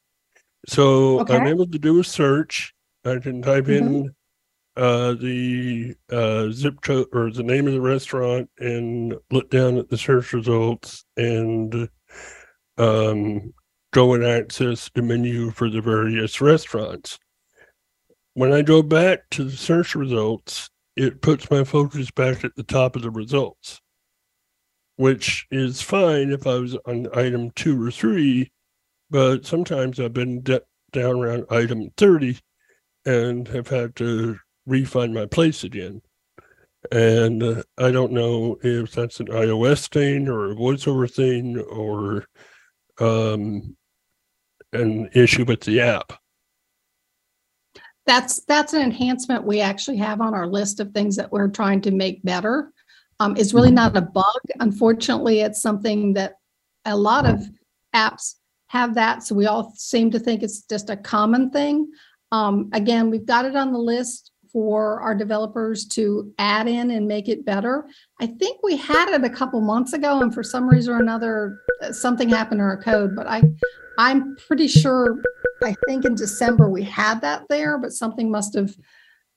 [0.68, 1.37] So okay.
[1.37, 2.74] I'm able to do a search.
[3.05, 3.94] I can type mm-hmm.
[3.94, 4.14] in
[4.76, 9.88] uh, the uh, zip code or the name of the restaurant and look down at
[9.88, 11.88] the search results and
[12.79, 13.53] um,
[13.92, 17.18] go and access the menu for the various restaurants.
[18.35, 22.62] When I go back to the search results, it puts my focus back at the
[22.62, 23.81] top of the results,
[24.96, 28.50] which is fine if I was on item two or three,
[29.11, 32.38] but sometimes I've been de- down around item 30
[33.07, 36.03] and have had to refund my place again.
[36.92, 42.27] And uh, I don't know if that's an iOS thing or a voiceover thing or
[42.99, 43.77] um,
[44.73, 46.12] an issue with the app.
[48.07, 51.83] That's that's an enhancement we actually have on our list of things that we're trying
[51.83, 52.73] to make better.
[53.20, 54.40] Um, it's really not a bug.
[54.59, 56.37] Unfortunately, it's something that
[56.87, 57.46] a lot of
[57.94, 58.37] apps
[58.70, 59.24] have that.
[59.24, 61.90] So we all seem to think it's just a common thing.
[62.30, 67.09] Um, again, we've got it on the list for our developers to add in and
[67.09, 67.88] make it better.
[68.20, 71.59] I think we had it a couple months ago, and for some reason or another,
[71.83, 73.16] uh, something happened to our code.
[73.16, 73.42] But I,
[73.98, 75.20] I'm pretty sure.
[75.64, 78.76] I think in December we had that there, but something must have,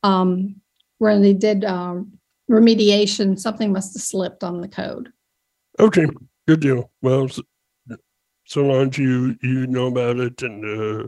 [0.04, 0.62] um,
[1.00, 2.20] when they did um,
[2.52, 5.12] remediation, something must have slipped on the code.
[5.80, 6.06] Okay,
[6.48, 6.92] good deal.
[7.02, 7.30] Well,
[8.46, 11.08] so, so long as you you know about it and uh,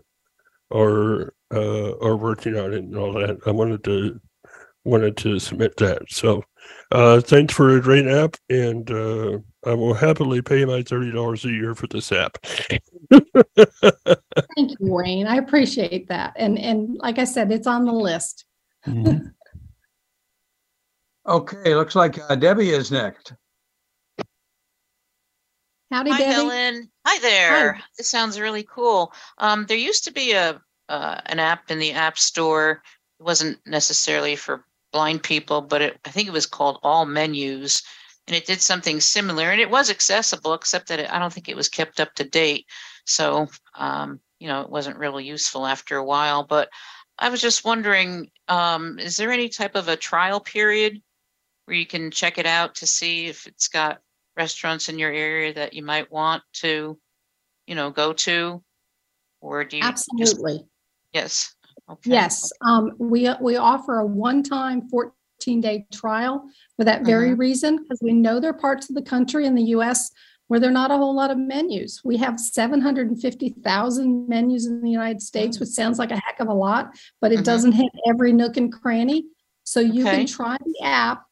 [0.75, 4.19] are uh, are working on it and all that, I wanted to
[4.83, 6.03] wanted to submit that.
[6.09, 6.43] So,
[6.91, 11.45] uh, thanks for a great app, and uh, I will happily pay my thirty dollars
[11.45, 12.37] a year for this app.
[13.11, 15.27] Thank you, Wayne.
[15.27, 16.33] I appreciate that.
[16.37, 18.45] And and like I said, it's on the list.
[18.87, 19.31] Mhm.
[21.27, 23.33] Okay, looks like uh, Debbie is next.
[25.91, 26.33] Howdy, Hi, Debbie.
[26.33, 26.91] Helen.
[27.05, 27.79] Hi there.
[27.97, 29.13] This sounds really cool.
[29.37, 32.81] Um, there used to be a uh, an app in the App Store.
[33.19, 37.83] It wasn't necessarily for blind people, but it, I think it was called All Menus,
[38.27, 39.51] and it did something similar.
[39.51, 42.23] And it was accessible, except that it, I don't think it was kept up to
[42.23, 42.65] date.
[43.05, 46.43] So, um, you know, it wasn't really useful after a while.
[46.43, 46.69] But
[47.19, 51.01] I was just wondering, um, is there any type of a trial period
[51.65, 53.99] where you can check it out to see if it's got
[54.37, 56.97] restaurants in your area that you might want to,
[57.67, 58.63] you know, go to?
[59.41, 59.83] Or do you?
[59.83, 60.65] just- Absolutely.
[61.13, 61.55] Yes.
[61.89, 62.11] Okay.
[62.11, 67.99] Yes, um, we, we offer a one-time fourteen day trial for that very reason, because
[68.01, 70.09] we know there are parts of the country in the US
[70.47, 72.01] where there are not a whole lot of menus.
[72.03, 76.09] We have seven hundred and fifty thousand menus in the United States, which sounds like
[76.11, 77.43] a heck of a lot, but it Mhm.
[77.45, 79.25] doesn't hit every nook and cranny.
[79.63, 80.17] So you Okay.
[80.19, 81.24] can try the app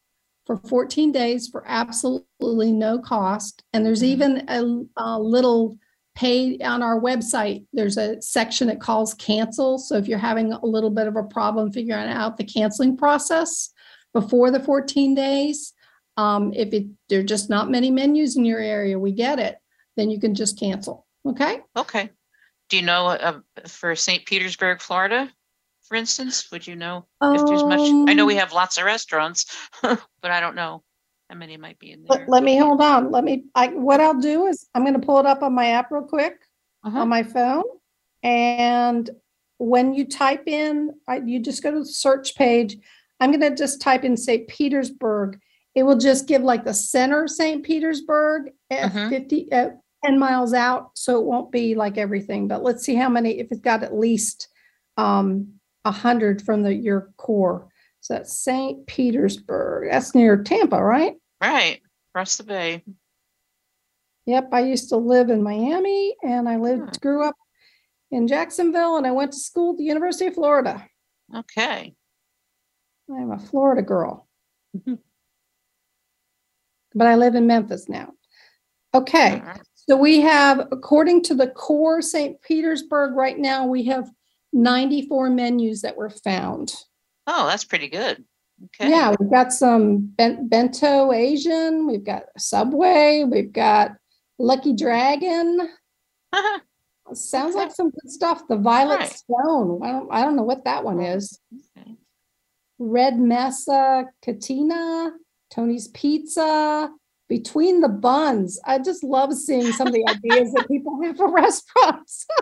[0.46, 3.64] for fourteen days for absolutely no cost.
[3.74, 5.78] And there's even a, a little
[6.16, 7.66] pay on our website.
[7.74, 9.78] There's a section that calls cancel.
[9.78, 13.72] So if you're having a little bit of a problem figuring out the canceling process
[14.14, 15.74] before the 14 days,
[16.18, 19.58] um, if it, there are just not many menus in your area, we get it,
[19.98, 21.08] then you can just cancel.
[21.26, 21.62] Okay.
[21.76, 22.10] Okay.
[22.70, 24.26] Do you know uh, for St.
[24.26, 25.32] Petersburg, Florida,
[25.94, 26.50] for instance?
[26.52, 27.82] Would you know if there's much?
[28.10, 29.46] I know we Um, have lots of restaurants,
[29.84, 30.82] but I don't know
[31.30, 32.18] how many might be in there.
[32.18, 33.12] Let, let me hold on.
[33.12, 35.68] Let me, I, what I'll do is I'm going to pull it up on my
[35.68, 36.40] app real quick
[36.84, 37.02] Uh-huh.
[37.02, 37.62] on my phone.
[38.24, 39.08] And
[39.60, 42.76] when you type in, I, you just go to the search page.
[43.20, 44.48] I'm going to just type in St.
[44.48, 45.40] Petersburg.
[45.76, 47.64] It will just give like the center of St.
[47.64, 49.10] Petersburg at Mhm.
[49.10, 50.90] 50, at 10 miles out.
[50.96, 53.94] So it won't be like everything, but let's see how many, if it's got at
[53.94, 54.48] least
[54.98, 57.68] um, a hundred from the, your core.
[58.02, 58.86] So that's St.
[58.88, 59.90] Petersburg.
[59.92, 61.16] That's near Tampa, right?
[61.42, 62.84] Right across the bay.
[64.26, 67.36] Yep, I used to live in Miami and I lived, grew up
[68.12, 70.86] in Jacksonville and I went to school at the University of Florida.
[71.36, 71.94] Okay.
[73.10, 74.28] I'm a Florida girl.
[74.78, 75.00] Mhm.
[76.96, 78.14] But I live in Memphis now.
[78.96, 79.42] Okay,
[79.74, 82.40] so we have, according to the core St.
[82.44, 84.12] Petersburg, right now, we have
[84.54, 86.74] 94 menus that were found.
[87.28, 88.24] Oh, that's pretty good.
[88.66, 88.90] Okay.
[88.90, 93.92] Yeah, we've got some ben- bento Asian, we've got Subway, we've got
[94.38, 95.70] Lucky Dragon.
[96.32, 96.60] Uh-huh.
[97.14, 98.48] Sounds like some good stuff.
[98.48, 99.10] The Violet Right.
[99.10, 99.82] Stone.
[99.84, 101.40] I don't, I don't know what that one is.
[101.78, 101.96] Okay.
[102.80, 105.12] Red Mesa, Katina,
[105.52, 106.90] Tony's Pizza,
[107.30, 108.60] Between the Buns.
[108.66, 112.26] I just love seeing some of the ideas that people have for restaurants.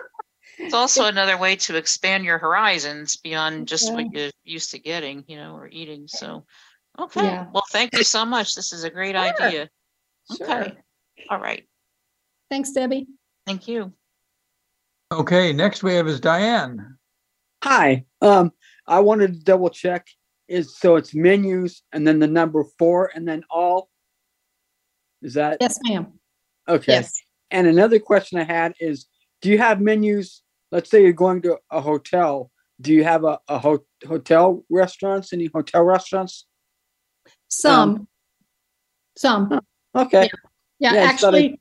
[0.62, 5.24] It's also another way to expand your horizons beyond just what you're used to getting,
[5.26, 6.06] you know, or eating.
[6.06, 6.44] So,
[6.98, 7.24] okay.
[7.24, 7.46] Yeah.
[7.52, 8.54] Well, thank you so much.
[8.54, 9.24] This is a great Sure.
[9.44, 9.68] idea.
[10.36, 10.46] Sure.
[10.62, 10.76] Okay.
[11.28, 11.68] All right.
[12.50, 13.06] Thanks, Debbie.
[13.46, 13.92] Thank you.
[15.12, 16.96] Okay, next we have is Diane.
[17.64, 18.50] Hi, um,
[18.86, 20.06] I wanted to double check
[20.48, 23.88] is so it's menus and then the number four and then all.
[25.22, 26.18] Is that Yes, ma'am.
[26.68, 26.92] okay?
[26.94, 27.20] Yes.
[27.50, 29.06] And another question I had is,
[29.42, 30.42] do you have menus?
[30.72, 32.50] Let's say you're going to a hotel.
[32.80, 35.32] Do you have a, a ho- hotel restaurants?
[35.32, 36.46] Any hotel restaurants?
[37.48, 38.08] Some.
[39.16, 39.60] Some.
[39.94, 40.30] Okay.
[40.80, 41.60] Yeah, Yeah, I just thought I- actually,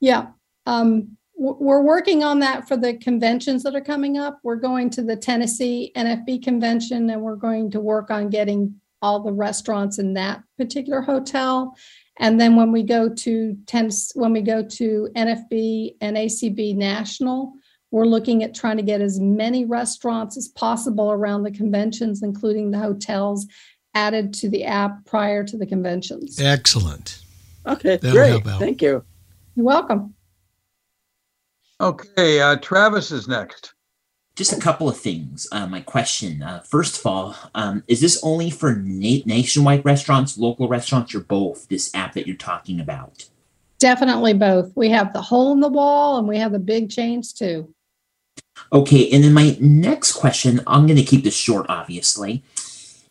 [0.00, 0.26] yeah.
[0.66, 4.38] Um, we're working on that for the conventions that are coming up.
[4.44, 9.18] We're going to the Tennessee NFB convention and we're going to work on getting all
[9.20, 11.74] the restaurants in that particular hotel.
[12.20, 17.54] And then when we go to Tennis, when we go to NFB and ACB National,
[17.92, 22.70] we're looking at trying to get as many restaurants as possible around the conventions, including
[22.70, 23.46] the hotels,
[23.94, 26.40] added to the app prior to the conventions.
[26.40, 27.22] Excellent.
[27.66, 28.30] Okay, That'll great.
[28.30, 28.60] help out.
[28.60, 29.04] Thank you.
[29.54, 30.14] You're welcome.
[31.80, 33.74] Okay, uh, Travis is next.
[34.36, 35.46] Just a couple of things.
[35.52, 40.38] Uh, my question, uh, first of all, um, is this only for na- nationwide restaurants,
[40.38, 41.68] local restaurants, or both?
[41.68, 43.28] This app that you're talking about.
[43.78, 44.72] Definitely both.
[44.74, 47.74] We have the hole in the wall and we have the big chains too.
[48.72, 52.42] Okay, and then my next question, I'm going to keep this short, obviously.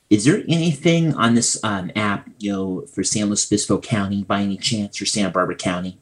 [0.10, 4.42] Is there anything on this um, app, you know, for San Luis Obispo County by
[4.42, 6.00] any chance, or Santa Barbara County?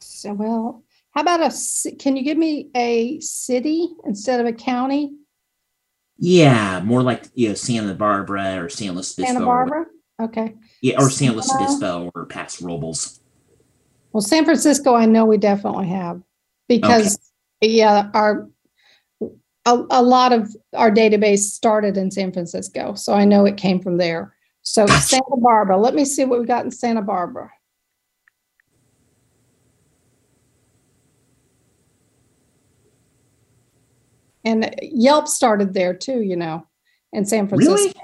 [0.00, 4.52] So, well, how about a, ci- can you give me a city instead of a
[4.52, 5.14] county?
[6.18, 9.32] Yeah, more like you know Santa Barbara or San Luis Obispo.
[9.32, 9.86] Santa or- Barbara?
[10.20, 10.54] Okay.
[10.82, 13.20] yeah, or San Luis Santa- Obispo or Paso Robles.
[14.12, 16.20] Well, San Francisco, I know we definitely have
[16.68, 17.18] because,
[17.62, 18.48] yeah, our,
[19.66, 22.94] a, a lot of our database started in San Francisco.
[22.94, 24.34] So I know it came from there.
[24.62, 27.50] So Santa Barbara, let me see what we got in Santa Barbara.
[34.44, 36.66] And Yelp started there too, you know,
[37.12, 37.74] in San Francisco.
[37.74, 37.94] Really?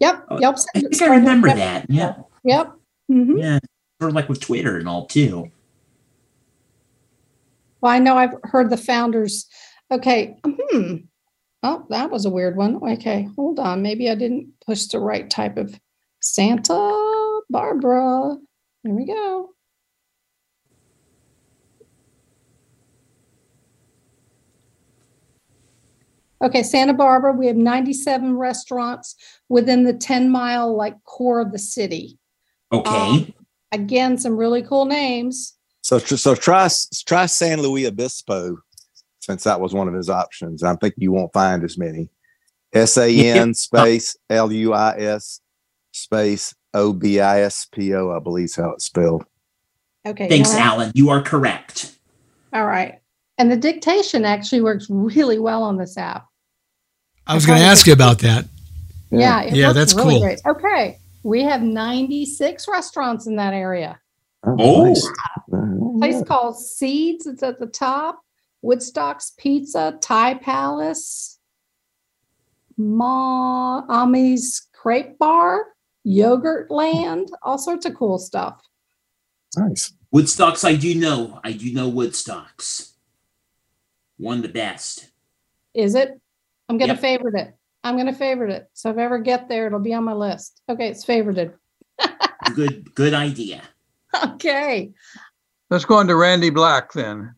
[0.00, 0.56] Yep, Oh, Yelp.
[0.74, 1.86] I think I remember that.
[1.88, 2.72] Yeah, Yep.
[3.10, 3.38] Mhm.
[3.38, 3.58] yeah,
[4.00, 5.50] sort of like with Twitter and all too.
[7.80, 9.46] Well, I know I've heard the founders.
[9.90, 10.36] Okay.
[10.44, 10.96] Hmm.
[11.62, 12.76] Oh, that was a weird one.
[12.82, 13.82] Okay, hold on.
[13.82, 15.78] Maybe I didn't push the right type of
[16.20, 18.36] Santa Barbara.
[18.82, 19.50] Here we go.
[26.42, 29.14] Okay, Santa Barbara, we have 97 restaurants
[29.50, 32.18] within the 10 mile like core of the city.
[32.72, 32.90] Okay.
[32.90, 33.34] Um,
[33.72, 35.58] again, some really cool names.
[35.82, 36.68] So, so try
[37.06, 38.56] try San Luis Obispo,
[39.20, 40.62] since that was one of his options.
[40.62, 42.08] I think you won't find as many.
[42.72, 45.40] S A N space L U I S
[45.92, 48.10] space O B I S P O.
[48.10, 49.24] I believe is how it's spelled.
[50.06, 50.28] Okay.
[50.28, 50.92] Thanks, now- Alan.
[50.94, 51.96] You are correct.
[52.52, 52.98] All right.
[53.38, 56.26] And the dictation actually works really well on this app.
[57.26, 58.46] I was going to ask you about that.
[59.10, 59.42] Yeah.
[59.42, 60.20] it Yeah, that's really cool.
[60.20, 60.40] great.
[60.46, 60.98] Okay.
[61.22, 63.98] We have 96 restaurants in that area.
[64.44, 64.84] Oh, oh.
[64.84, 65.08] nice.
[65.98, 67.26] Place called Seeds.
[67.26, 68.20] It's at the top.
[68.62, 71.38] Woodstock's Pizza, Thai Palace,
[72.76, 75.66] Ma Ami's Crepe Bar,
[76.04, 78.60] Yogurt Land, all sorts of cool stuff.
[79.56, 79.92] Nice.
[80.14, 81.40] Woodstocks, I do know.
[81.44, 82.92] I do know Woodstocks.
[84.16, 85.10] One of the best.
[85.74, 86.20] Is it?
[86.68, 87.00] I'm gonna Yep.
[87.00, 87.54] favorite it.
[87.82, 88.68] I'm gonna favorite it.
[88.74, 90.60] So if I ever get there, it'll be on my list.
[90.68, 91.54] Okay, it's favorited.
[92.54, 93.62] Good, good idea.
[94.24, 94.90] Okay.
[95.70, 97.32] Let's go on to Randy Black then.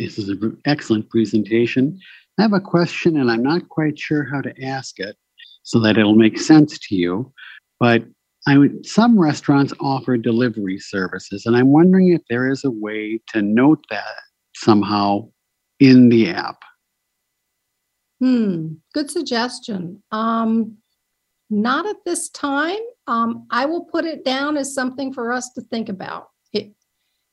[0.00, 2.00] This is an excellent presentation.
[2.38, 5.14] I have a question and I'm not quite sure how to ask it
[5.62, 7.30] so that it'll make sense to you.
[7.78, 8.04] But
[8.46, 13.20] I would, some restaurants offer delivery services, and I'm wondering if there is a way
[13.28, 14.14] to note that
[14.54, 15.28] somehow
[15.80, 16.62] in the app.
[18.20, 20.02] Hmm, good suggestion.
[20.12, 20.78] Um,
[21.50, 22.80] not at this time.
[23.06, 26.28] Um, I will put it down as something for us to think about.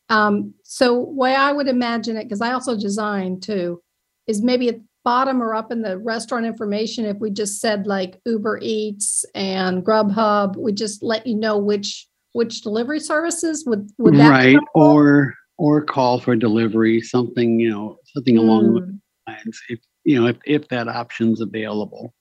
[0.09, 3.81] Um, so way I would imagine it, because I also design too,
[4.27, 7.87] is maybe at the bottom or up in the restaurant information, if we just said
[7.87, 13.89] like Uber Eats and Grubhub, we just let you know which which delivery services would
[13.97, 14.57] would that right.
[14.75, 19.31] Or or call for delivery, something, you know, something along those Hmm.
[19.31, 19.61] lines.
[19.69, 22.13] If you know, if, if that option's available.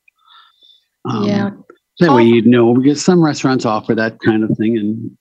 [1.04, 1.50] Um, Yeah.
[2.00, 5.16] That way you'd know because some restaurants offer that kind of thing and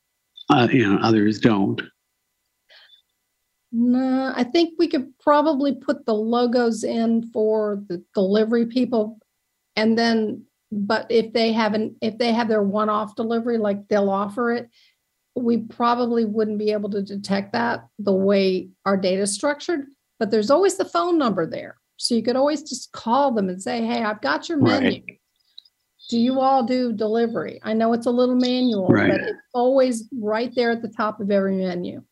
[0.50, 1.82] uh, you know others don't.
[3.78, 9.20] No, I think we could probably put the logos in for the delivery people.
[9.76, 14.54] And then, but if they haven't, if they have their one-off delivery, like they'll offer
[14.54, 14.70] it,
[15.36, 19.88] we probably wouldn't be able to detect that the way our data is structured.
[20.20, 21.76] But there's always the phone number there.
[21.98, 25.02] So you could always just call them and say, hey, I've got your menu.
[25.06, 25.20] Right.
[26.10, 27.60] Do you all do delivery?
[27.62, 29.12] I know it's a little manual, Right.
[29.12, 32.04] but it's always right there at the top of every menu.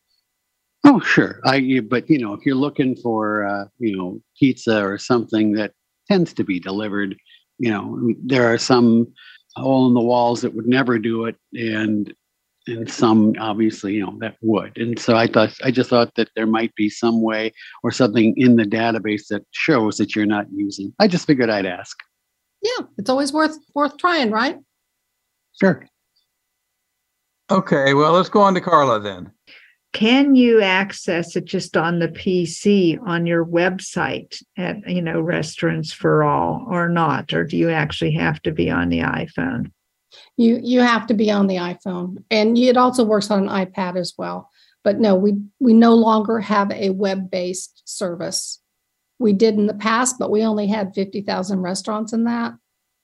[0.84, 1.40] Oh, sure.
[1.44, 5.72] I but you know if you're looking for uh, you know pizza or something that
[6.10, 7.16] tends to be delivered,
[7.58, 9.12] you know there are some
[9.56, 12.12] hole in the walls that would never do it, and
[12.66, 14.76] and some obviously, you know, that would.
[14.78, 18.34] And so I thought, I just thought that there might be some way or something
[18.36, 20.94] in the database that shows that you're not using.
[20.98, 21.96] I just figured I'd ask.
[22.62, 24.58] Yeah, it's always worth worth trying, right?
[25.60, 25.86] Sure.
[27.50, 29.30] Okay, well, let's go on to Carla then.
[29.94, 35.92] Can you access it just on the PC on your website at, you know, Restaurants
[35.92, 37.32] for All or not?
[37.32, 39.70] Or do you actually have to be on the iPhone?
[40.36, 43.96] You you have to be on the iPhone, and it also works on an iPad
[43.96, 44.50] as well.
[44.82, 48.60] But no, we we no longer have a web based service.
[49.20, 52.54] We did in the past, but we only had fifty thousand restaurants in that.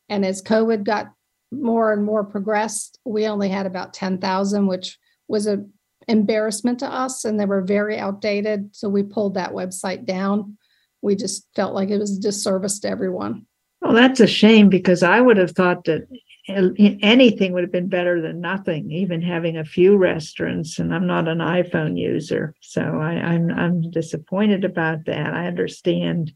[0.08, 1.12] And as COVID got
[1.52, 5.64] more and more progressed, we only had about ten thousand, which was a
[6.08, 8.74] embarrassment to us, and they were very outdated.
[8.74, 10.56] So we pulled that website down.
[11.02, 13.46] We just felt like it was a disservice to everyone.
[13.80, 16.06] Well, that's a shame because I would have thought that
[16.48, 20.78] anything would have been better than nothing, even having a few restaurants.
[20.78, 25.32] And I'm not an iPhone user, so I, am I'm, I'm disappointed about that.
[25.32, 26.32] I understand,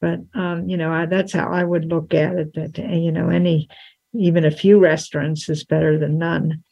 [0.00, 2.54] but um, you know I, that's how I would look at it.
[2.54, 3.68] That you know any
[4.12, 6.62] even a few restaurants is better than none.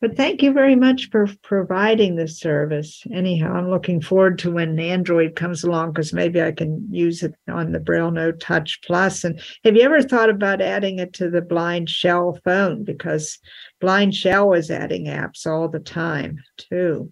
[0.00, 3.02] But thank you very much for providing this service.
[3.10, 7.34] Anyhow, I'm looking forward to when Android comes along because maybe I can use it
[7.48, 9.24] on the Braille Note Touch Plus.
[9.24, 12.84] And have you ever thought about adding it to the Blind Shell phone?
[12.84, 13.38] Because
[13.80, 17.10] Blind Shell is adding apps all the time too.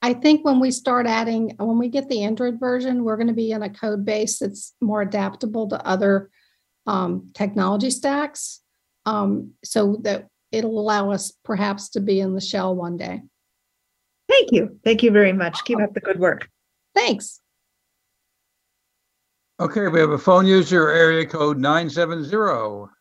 [0.00, 3.34] I think when we start adding, when we get the Android version, we're going to
[3.34, 6.30] be in a code base that's more adaptable to other
[6.86, 8.62] um, technology stacks.
[9.04, 13.22] Um, so that it'll allow us perhaps to be in the shell one day.
[14.28, 14.78] Thank you.
[14.84, 15.64] Thank you very much.
[15.64, 16.48] Keep up the good work.
[16.94, 17.40] Thanks.
[19.60, 22.92] Okay, we have a phone user area code 970.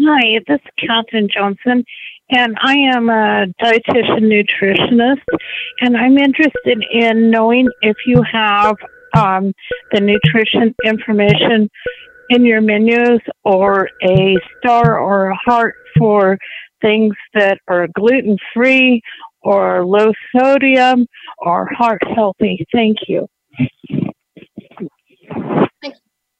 [0.00, 1.84] Hi, this is Catherine Johnson,
[2.30, 5.22] and I am a dietitian nutritionist,
[5.80, 8.76] and I'm interested in knowing if you have
[9.16, 9.54] um,
[9.92, 11.70] the nutrition information
[12.30, 16.38] in your menus or a star or a heart for
[16.82, 19.00] things that are gluten free
[19.42, 21.06] or low sodium
[21.38, 22.66] or heart healthy.
[22.72, 23.28] Thank you.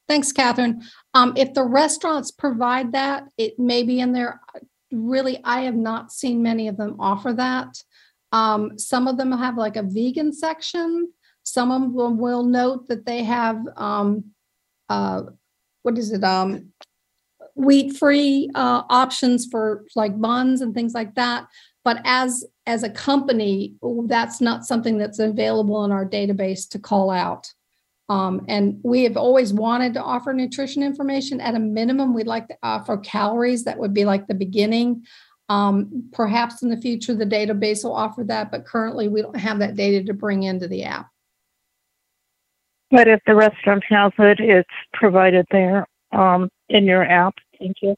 [0.07, 0.83] Thanks, Catherine.
[1.15, 4.39] Um, if the restaurants provide that, it may be in there.
[4.91, 7.75] Really, I have not seen many of them offer that.
[8.31, 11.11] Um, some of them have like a vegan section.
[11.43, 14.25] Some of them will note that they have um,
[14.89, 15.23] uh,
[15.85, 16.23] what is it?
[16.23, 16.73] Um,
[17.55, 21.47] wheat free uh, options for like buns and things like that.
[21.83, 23.75] But as as a company,
[24.07, 27.53] that's not something that's available in our database to call out.
[28.09, 31.39] Um, and we have always wanted to offer nutrition information.
[31.39, 33.63] At a minimum, we'd like to offer calories.
[33.63, 35.05] That would be like the beginning.
[35.47, 39.59] Um, perhaps in the future, the database will offer that, but currently we don't have
[39.59, 41.09] that data to bring into the app.
[42.95, 47.33] But if the restaurant has it, it's provided there um, in your app.
[47.59, 47.95] Thank you.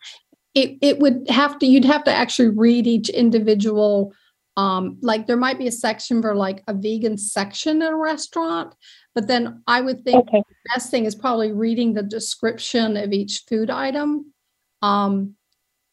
[0.56, 4.14] It, it would have to, you'd have to actually read each individual.
[4.56, 8.74] Um, like there might be a section for like a vegan section in a restaurant,
[9.14, 10.41] but then I would think okay.
[10.48, 14.34] the best thing is probably reading the description of each food item.
[14.82, 15.36] Um,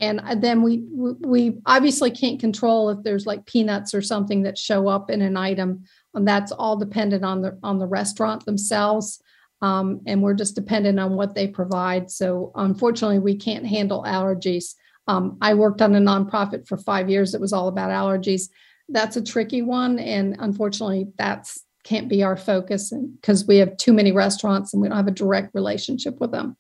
[0.01, 0.83] and then we
[1.21, 5.37] we obviously can't control if there's like peanuts or something that show up in an
[5.37, 5.85] item
[6.15, 9.21] and that's all dependent on the on the restaurant themselves.
[9.63, 12.11] Um, and we're just dependent on what they provide.
[12.11, 14.75] So unfortunately, we can't handle allergies.
[15.09, 18.49] Um, I worked on a nonprofit for five years that was all about allergies.
[18.89, 23.93] That's a tricky one, and unfortunately, that's can't be our focus because we have too
[23.93, 26.57] many restaurants and we don't have a direct relationship with them.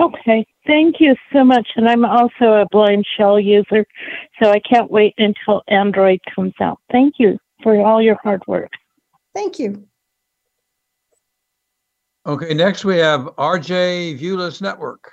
[0.00, 1.68] Okay, thank you so much.
[1.76, 3.86] And I'm also a blind shell user,
[4.42, 6.80] so I can't wait until Android comes out.
[6.90, 8.70] Thank you for all your hard work.
[9.34, 9.88] Thank you.
[12.24, 15.10] Okay, next we have RJ Viewless Network.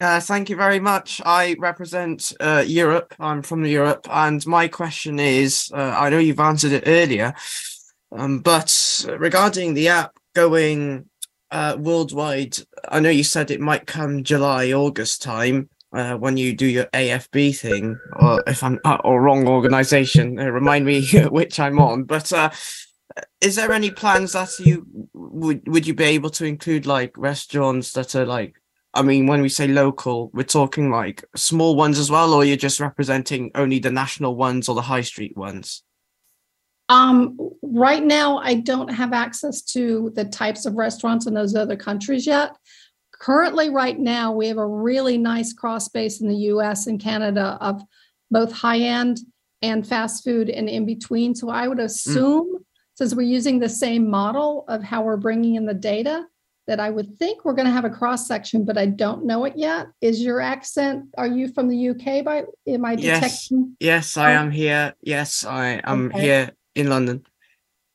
[0.00, 1.20] Uh, thank you very much.
[1.26, 3.12] I represent uh, Europe.
[3.18, 7.34] I'm from Europe, and my question is uh, I know you've answered it earlier,
[8.12, 11.08] um, but regarding the app going
[11.50, 12.56] uh, worldwide,
[12.88, 16.86] I know you said it might come July, August time uh, when you do your
[16.86, 22.04] AFB thing, or if I'm uh, or wrong organization, uh, remind me which I'm on.
[22.04, 22.50] But uh,
[23.40, 27.92] is there any plans that you would would you be able to include like restaurants
[27.92, 28.54] that are like?
[28.94, 32.58] I mean, when we say local, we're talking like small ones as well, or you're
[32.58, 35.82] just representing only the national ones or the high street ones.
[36.90, 41.76] Um, right now, I don't have access to the types of restaurants in those other
[41.76, 42.54] countries yet
[43.22, 47.56] currently, right now, we have a really nice cross base in the US and Canada
[47.60, 47.80] of
[48.32, 49.20] both high end
[49.62, 51.34] and fast food and in between.
[51.36, 51.84] So I would mm.
[51.84, 52.64] assume,
[52.94, 56.26] since we're using the same model of how we're bringing in the data,
[56.66, 59.44] that I would think we're going to have a cross section, but I don't know
[59.44, 59.86] it yet.
[60.00, 61.06] Is your accent?
[61.16, 62.24] Are you from the UK?
[62.24, 63.76] By am I Yes, detecting?
[63.78, 64.40] yes, yes, I Oh.
[64.40, 64.94] am here.
[65.00, 66.20] Yes, I am Okay.
[66.20, 67.22] here in London.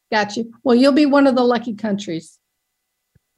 [0.09, 0.53] Got you.
[0.63, 2.39] Well, you'll be one of the lucky countries.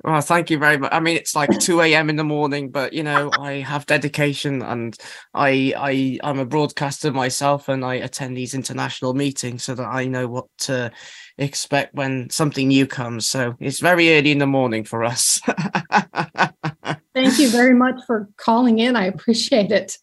[0.04, 0.94] Well, thank you very much.
[0.94, 2.10] I mean, it's like 2 a.m.
[2.10, 4.98] in the morning, but you know, I have dedication and
[5.34, 10.06] I I I'm a broadcaster myself and I attend these international meetings so that I
[10.06, 10.92] know what to
[11.38, 13.28] expect when something new comes.
[13.28, 15.42] So it's very early in the morning for us.
[17.14, 18.96] Thank you very much for calling in.
[18.96, 19.98] I appreciate it.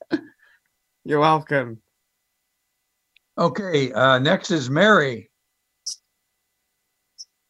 [1.05, 1.81] You're welcome.
[3.39, 5.31] Okay, uh, next is Mary.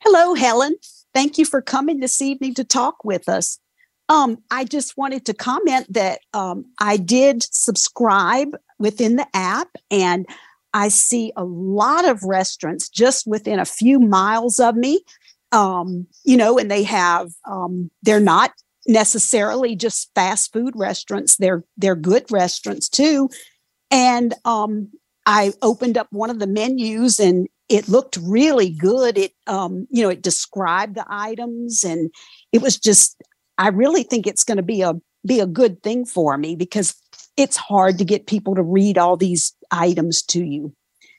[0.00, 0.76] Hello, Helen.
[1.16, 3.58] Thank you for coming this evening to talk with us.
[4.10, 10.26] Um, I just wanted to comment that um, I did subscribe within the app, and
[10.74, 15.00] I see a lot of restaurants just within a few miles of me.
[15.52, 18.52] Um, you know, and they have um, they're not
[18.86, 23.30] necessarily just fast food restaurants; they're they're good restaurants too.
[23.90, 24.90] And um,
[25.24, 29.18] I opened up one of the menus and it looked really good.
[29.18, 32.10] It, um, you know, it described the items and
[32.52, 33.20] it was just,
[33.58, 34.94] I really think it's going to be a,
[35.26, 36.94] be a good thing for me because
[37.36, 40.74] it's hard to get people to read all these items to you.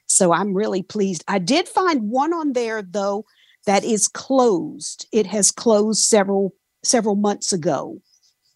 [0.08, 1.24] So I'm really pleased.
[1.28, 3.26] I did find one on there though
[3.66, 5.06] that is closed.
[5.12, 8.00] It has closed several, several months ago.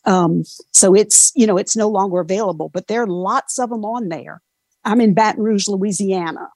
[0.06, 3.84] Um, so it's, you know, it's no longer available, but there are lots of them
[3.84, 4.42] on there.
[4.84, 6.48] I'm in Baton Rouge, Louisiana.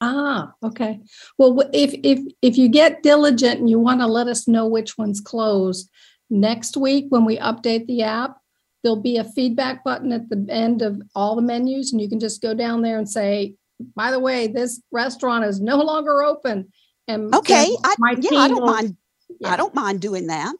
[0.00, 1.00] Ah, okay.
[1.38, 4.98] Well, if if if you get diligent and you want to let us know which
[4.98, 5.88] one's closed,
[6.30, 8.36] next week when we update the app,
[8.82, 12.20] there'll be a feedback button at the end of all the menus, and you can
[12.20, 13.54] just go down there and say,
[13.94, 16.70] by the way, this restaurant is no longer open.
[17.08, 18.96] And Okay, I, yeah, I don't will- mind.
[19.44, 20.54] I don't mind doing that.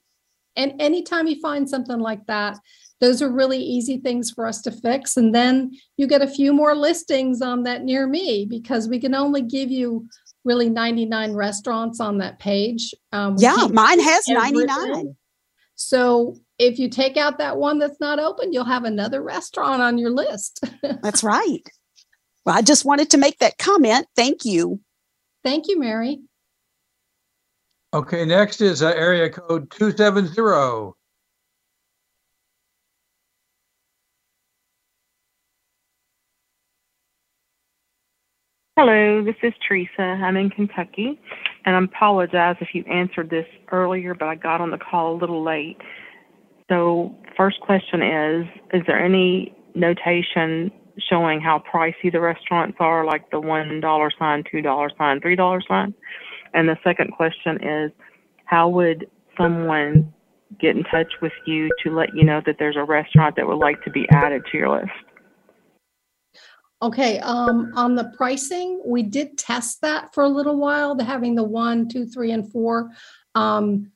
[0.57, 2.59] And anytime you find something like that,
[3.05, 5.19] those are really easy things for us to fix.
[5.19, 9.15] And then you get a few more listings on that near me because we can
[9.15, 10.09] only give you
[10.43, 12.95] really 99 restaurants on that page.
[13.13, 14.67] Um, Yeah, mine has everything.
[14.67, 15.17] 99.
[15.75, 19.99] So if you take out that one that's not open, you'll have another restaurant on
[19.99, 20.65] your list.
[21.03, 21.63] That's right.
[22.47, 24.07] Well, I just wanted to make that comment.
[24.17, 24.81] Thank you.
[25.43, 26.21] Thank you, Mary.
[27.93, 30.95] Okay, next is uh, area code 270.
[38.77, 40.03] Hello, this is Teresa.
[40.03, 41.21] I'm in Kentucky,
[41.65, 45.17] and I apologize if you answered this earlier, but I got on the call a
[45.17, 45.77] little late.
[46.69, 50.73] So, first question is Is there any notation
[51.09, 55.95] showing how pricey the restaurants are, like the $1 sign, $2 sign, $3 sign?
[56.53, 57.93] And the second question is
[58.47, 59.07] How would
[59.39, 60.13] someone
[60.61, 63.55] get in touch with you to let you know that there's a restaurant that would
[63.55, 64.91] like to be added to your list?
[66.85, 71.35] Okay, um, on the pricing, we did test that for a little while, the having
[71.35, 72.91] the one, two, three, and four
[73.35, 73.91] um,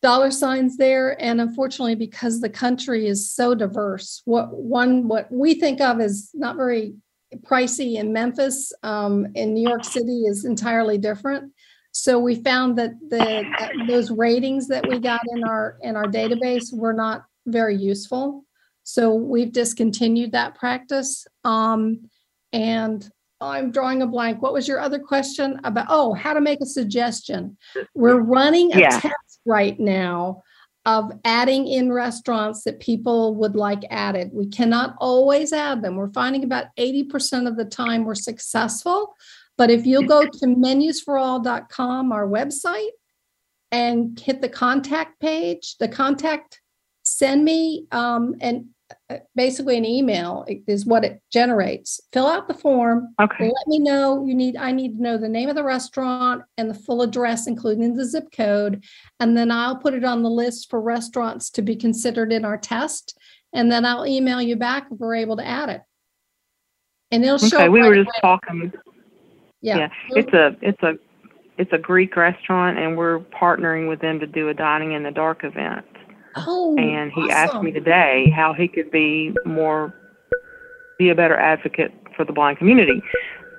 [0.00, 1.22] dollar signs there.
[1.22, 6.30] And unfortunately, because the country is so diverse, what one what we think of as
[6.32, 6.94] not very
[7.42, 11.52] pricey in Memphis, um, in New York City is entirely different.
[11.92, 16.06] So we found that the that those ratings that we got in our in our
[16.06, 18.46] database were not very useful.
[18.88, 21.26] So we've discontinued that practice.
[21.44, 22.08] Um,
[22.54, 23.06] and
[23.38, 24.40] I'm drawing a blank.
[24.40, 25.88] What was your other question about?
[25.90, 27.58] Oh, how to make a suggestion.
[27.94, 28.98] We're running a Yeah.
[28.98, 30.42] test right now
[30.86, 34.30] of adding in restaurants that people would like added.
[34.32, 35.96] We cannot always add them.
[35.96, 39.14] We're finding about 80% of the time we're successful.
[39.58, 42.92] But if you'll go to menusforall.com, our website,
[43.70, 46.62] and hit the contact page, the contact,
[47.04, 48.70] send me um, an
[49.10, 52.00] Uh, basically an email is what it generates.
[52.12, 53.14] Fill out the form.
[53.20, 53.44] Okay.
[53.44, 54.56] Let me know you need.
[54.56, 58.04] I need to know the name of the restaurant and the full address, including the
[58.04, 58.84] zip code,
[59.20, 62.56] and then I'll put it on the list for restaurants to be considered in our
[62.56, 63.18] test.
[63.52, 65.82] And then I'll email you back if we're able to add it.
[67.10, 67.56] And it'll show.
[67.56, 68.20] Okay, we right were just away.
[68.20, 68.72] talking.
[69.60, 69.88] Yeah.
[70.10, 70.94] it's a it's a
[71.58, 75.10] it's a Greek restaurant, and we're partnering with them to do a dining in the
[75.10, 75.84] dark event.
[76.46, 79.94] Oh, and he asked me today how he could be more
[80.98, 83.00] be a better advocate for the blind community.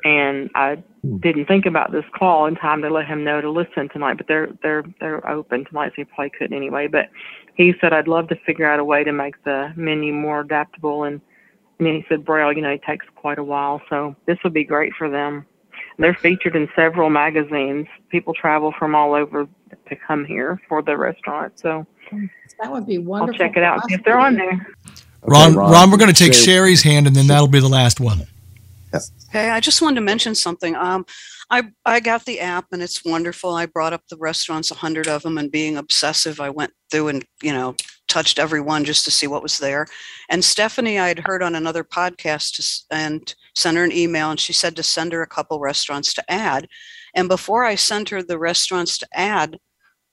[0.04, 1.18] And I hmm.
[1.18, 4.28] didn't think about this call in time to let him know to listen tonight, but
[4.28, 6.88] they're they're they're open tonight, so he probably couldn't anyway.
[6.88, 7.10] But
[7.56, 11.04] he said I'd love to figure out a way to make the menu more adaptable
[11.04, 11.22] and
[11.80, 14.66] and he said Braille, you know, it takes quite a while, so this would be
[14.66, 15.46] great for them.
[15.98, 17.88] They're featured in several magazines.
[18.10, 19.48] People travel from all over
[19.88, 21.86] to come here for the restaurant, so
[22.60, 23.34] That would be wonderful.
[23.34, 24.68] I'll check it out see if they're on there.
[25.24, 27.68] Ron, Ron, Ron, we're going to take Sherry- Sherry's hand, and then that'll be the
[27.70, 28.24] last one.
[29.32, 30.76] Hey, I just wanted to mention something.
[30.76, 31.05] Um,
[31.51, 33.51] I I got the app and it's wonderful.
[33.53, 37.10] I brought up the restaurants, a hundred of them, and being obsessive, I went through
[37.10, 37.76] and you know
[38.07, 39.86] touched every one just to see what was there.
[40.30, 44.32] And Stephanie, I had heard on another podcast to, s- and sent her an email,
[44.32, 46.68] and she said to send her a couple restaurants to add.
[47.14, 49.57] And before I sent her the restaurants to add,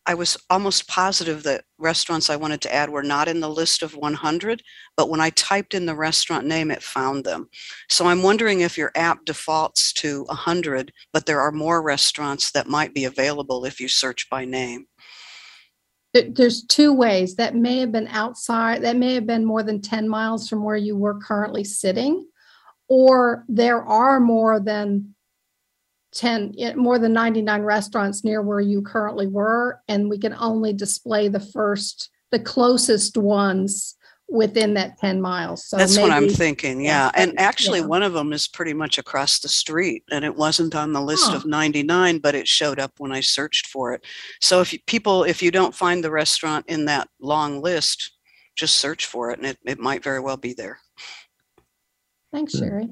[0.09, 3.83] I was almost positive that restaurants I wanted to add were not in the list
[3.83, 4.63] of 100,
[4.97, 7.49] but when I typed in the restaurant name, it found them.
[7.91, 12.69] So I'm wondering if your app defaults to 100, but there are more restaurants that
[12.69, 14.87] might be available if you search by name.
[16.15, 17.35] There's two ways.
[17.35, 20.77] That may have been outside, that may have been more than 10 miles from where
[20.77, 22.27] you were currently sitting.
[22.89, 25.16] Or there are more than
[26.17, 29.81] 10, eh, more than 99 restaurants near where you currently were.
[29.89, 33.95] And we can only display the first, the closest ones
[34.29, 35.69] within that 10 miles.
[35.69, 36.81] So That's what I'm thinking.
[36.81, 37.23] yeah, Yeah.
[37.23, 37.87] And actually, yeah.
[37.87, 41.29] one of them is pretty much across the street and it wasn't on the list
[41.29, 41.37] Huh.
[41.37, 44.05] of 99, but it showed up when I searched for it.
[44.41, 48.13] So if you, people, if you don't find the restaurant in that long list,
[48.57, 50.81] just search for it and it, it might very well be there.
[52.33, 52.89] Thanks, Sherry.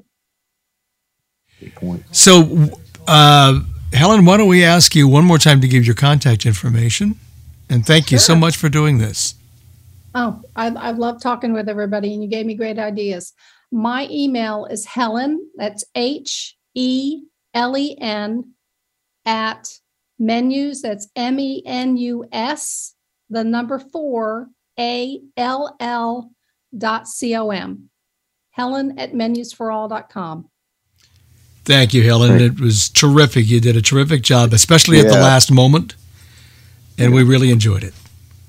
[2.11, 2.69] So,
[3.07, 3.59] uh,
[3.93, 7.15] Helen, why don't we ask you one more time to give your contact information?
[7.69, 9.35] And thank you so much for doing this.
[10.13, 13.33] Oh, I, I love talking with everybody and you gave me great ideas.
[13.71, 18.53] My email is Helen, that's H E L E N
[19.25, 19.67] at
[20.19, 22.95] menus, that's M E N U S,
[23.29, 24.49] the number four,
[24.79, 26.31] A L L
[26.77, 27.89] dot C O M.
[28.51, 30.49] Helen at menusforall.com.
[31.65, 32.39] Thank you, Helen.
[32.39, 33.47] It was terrific.
[33.47, 35.95] You did a terrific job, especially at the last moment.
[36.97, 37.93] And we really enjoyed it.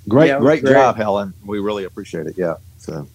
[0.08, 0.72] Great, Yeah, it great, great.
[0.72, 1.34] job, Helen.
[1.44, 2.34] We really appreciate it.
[2.36, 2.56] Yeah.
[2.78, 3.08] So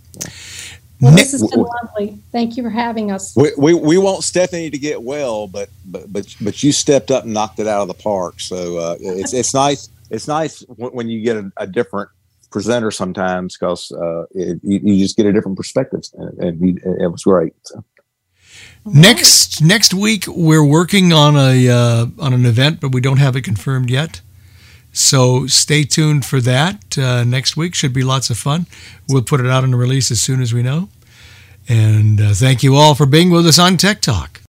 [0.99, 2.19] Well, this has been lovely.
[2.31, 3.33] Thank you for having us.
[3.35, 7.23] we, we, we want Stephanie to get well, but but but but you stepped up
[7.23, 8.39] and knocked it out of the park.
[8.39, 9.87] So uh, it's it's nice.
[10.09, 12.09] It's nice when, when you get a, a different
[12.51, 17.07] presenter sometimes because uh, you, you just get a different perspective, and, and you, it
[17.07, 17.53] was great.
[17.63, 17.83] So.
[18.83, 23.35] Next next week we're working on a uh, on an event, but we don't have
[23.35, 24.21] it confirmed yet.
[24.91, 26.97] So stay tuned for that.
[26.97, 28.65] Uh, next week should be lots of fun.
[29.07, 30.89] We'll put it out in a release as soon as we know.
[31.69, 34.39] And uh, thank you all for being with us on Tek Talk.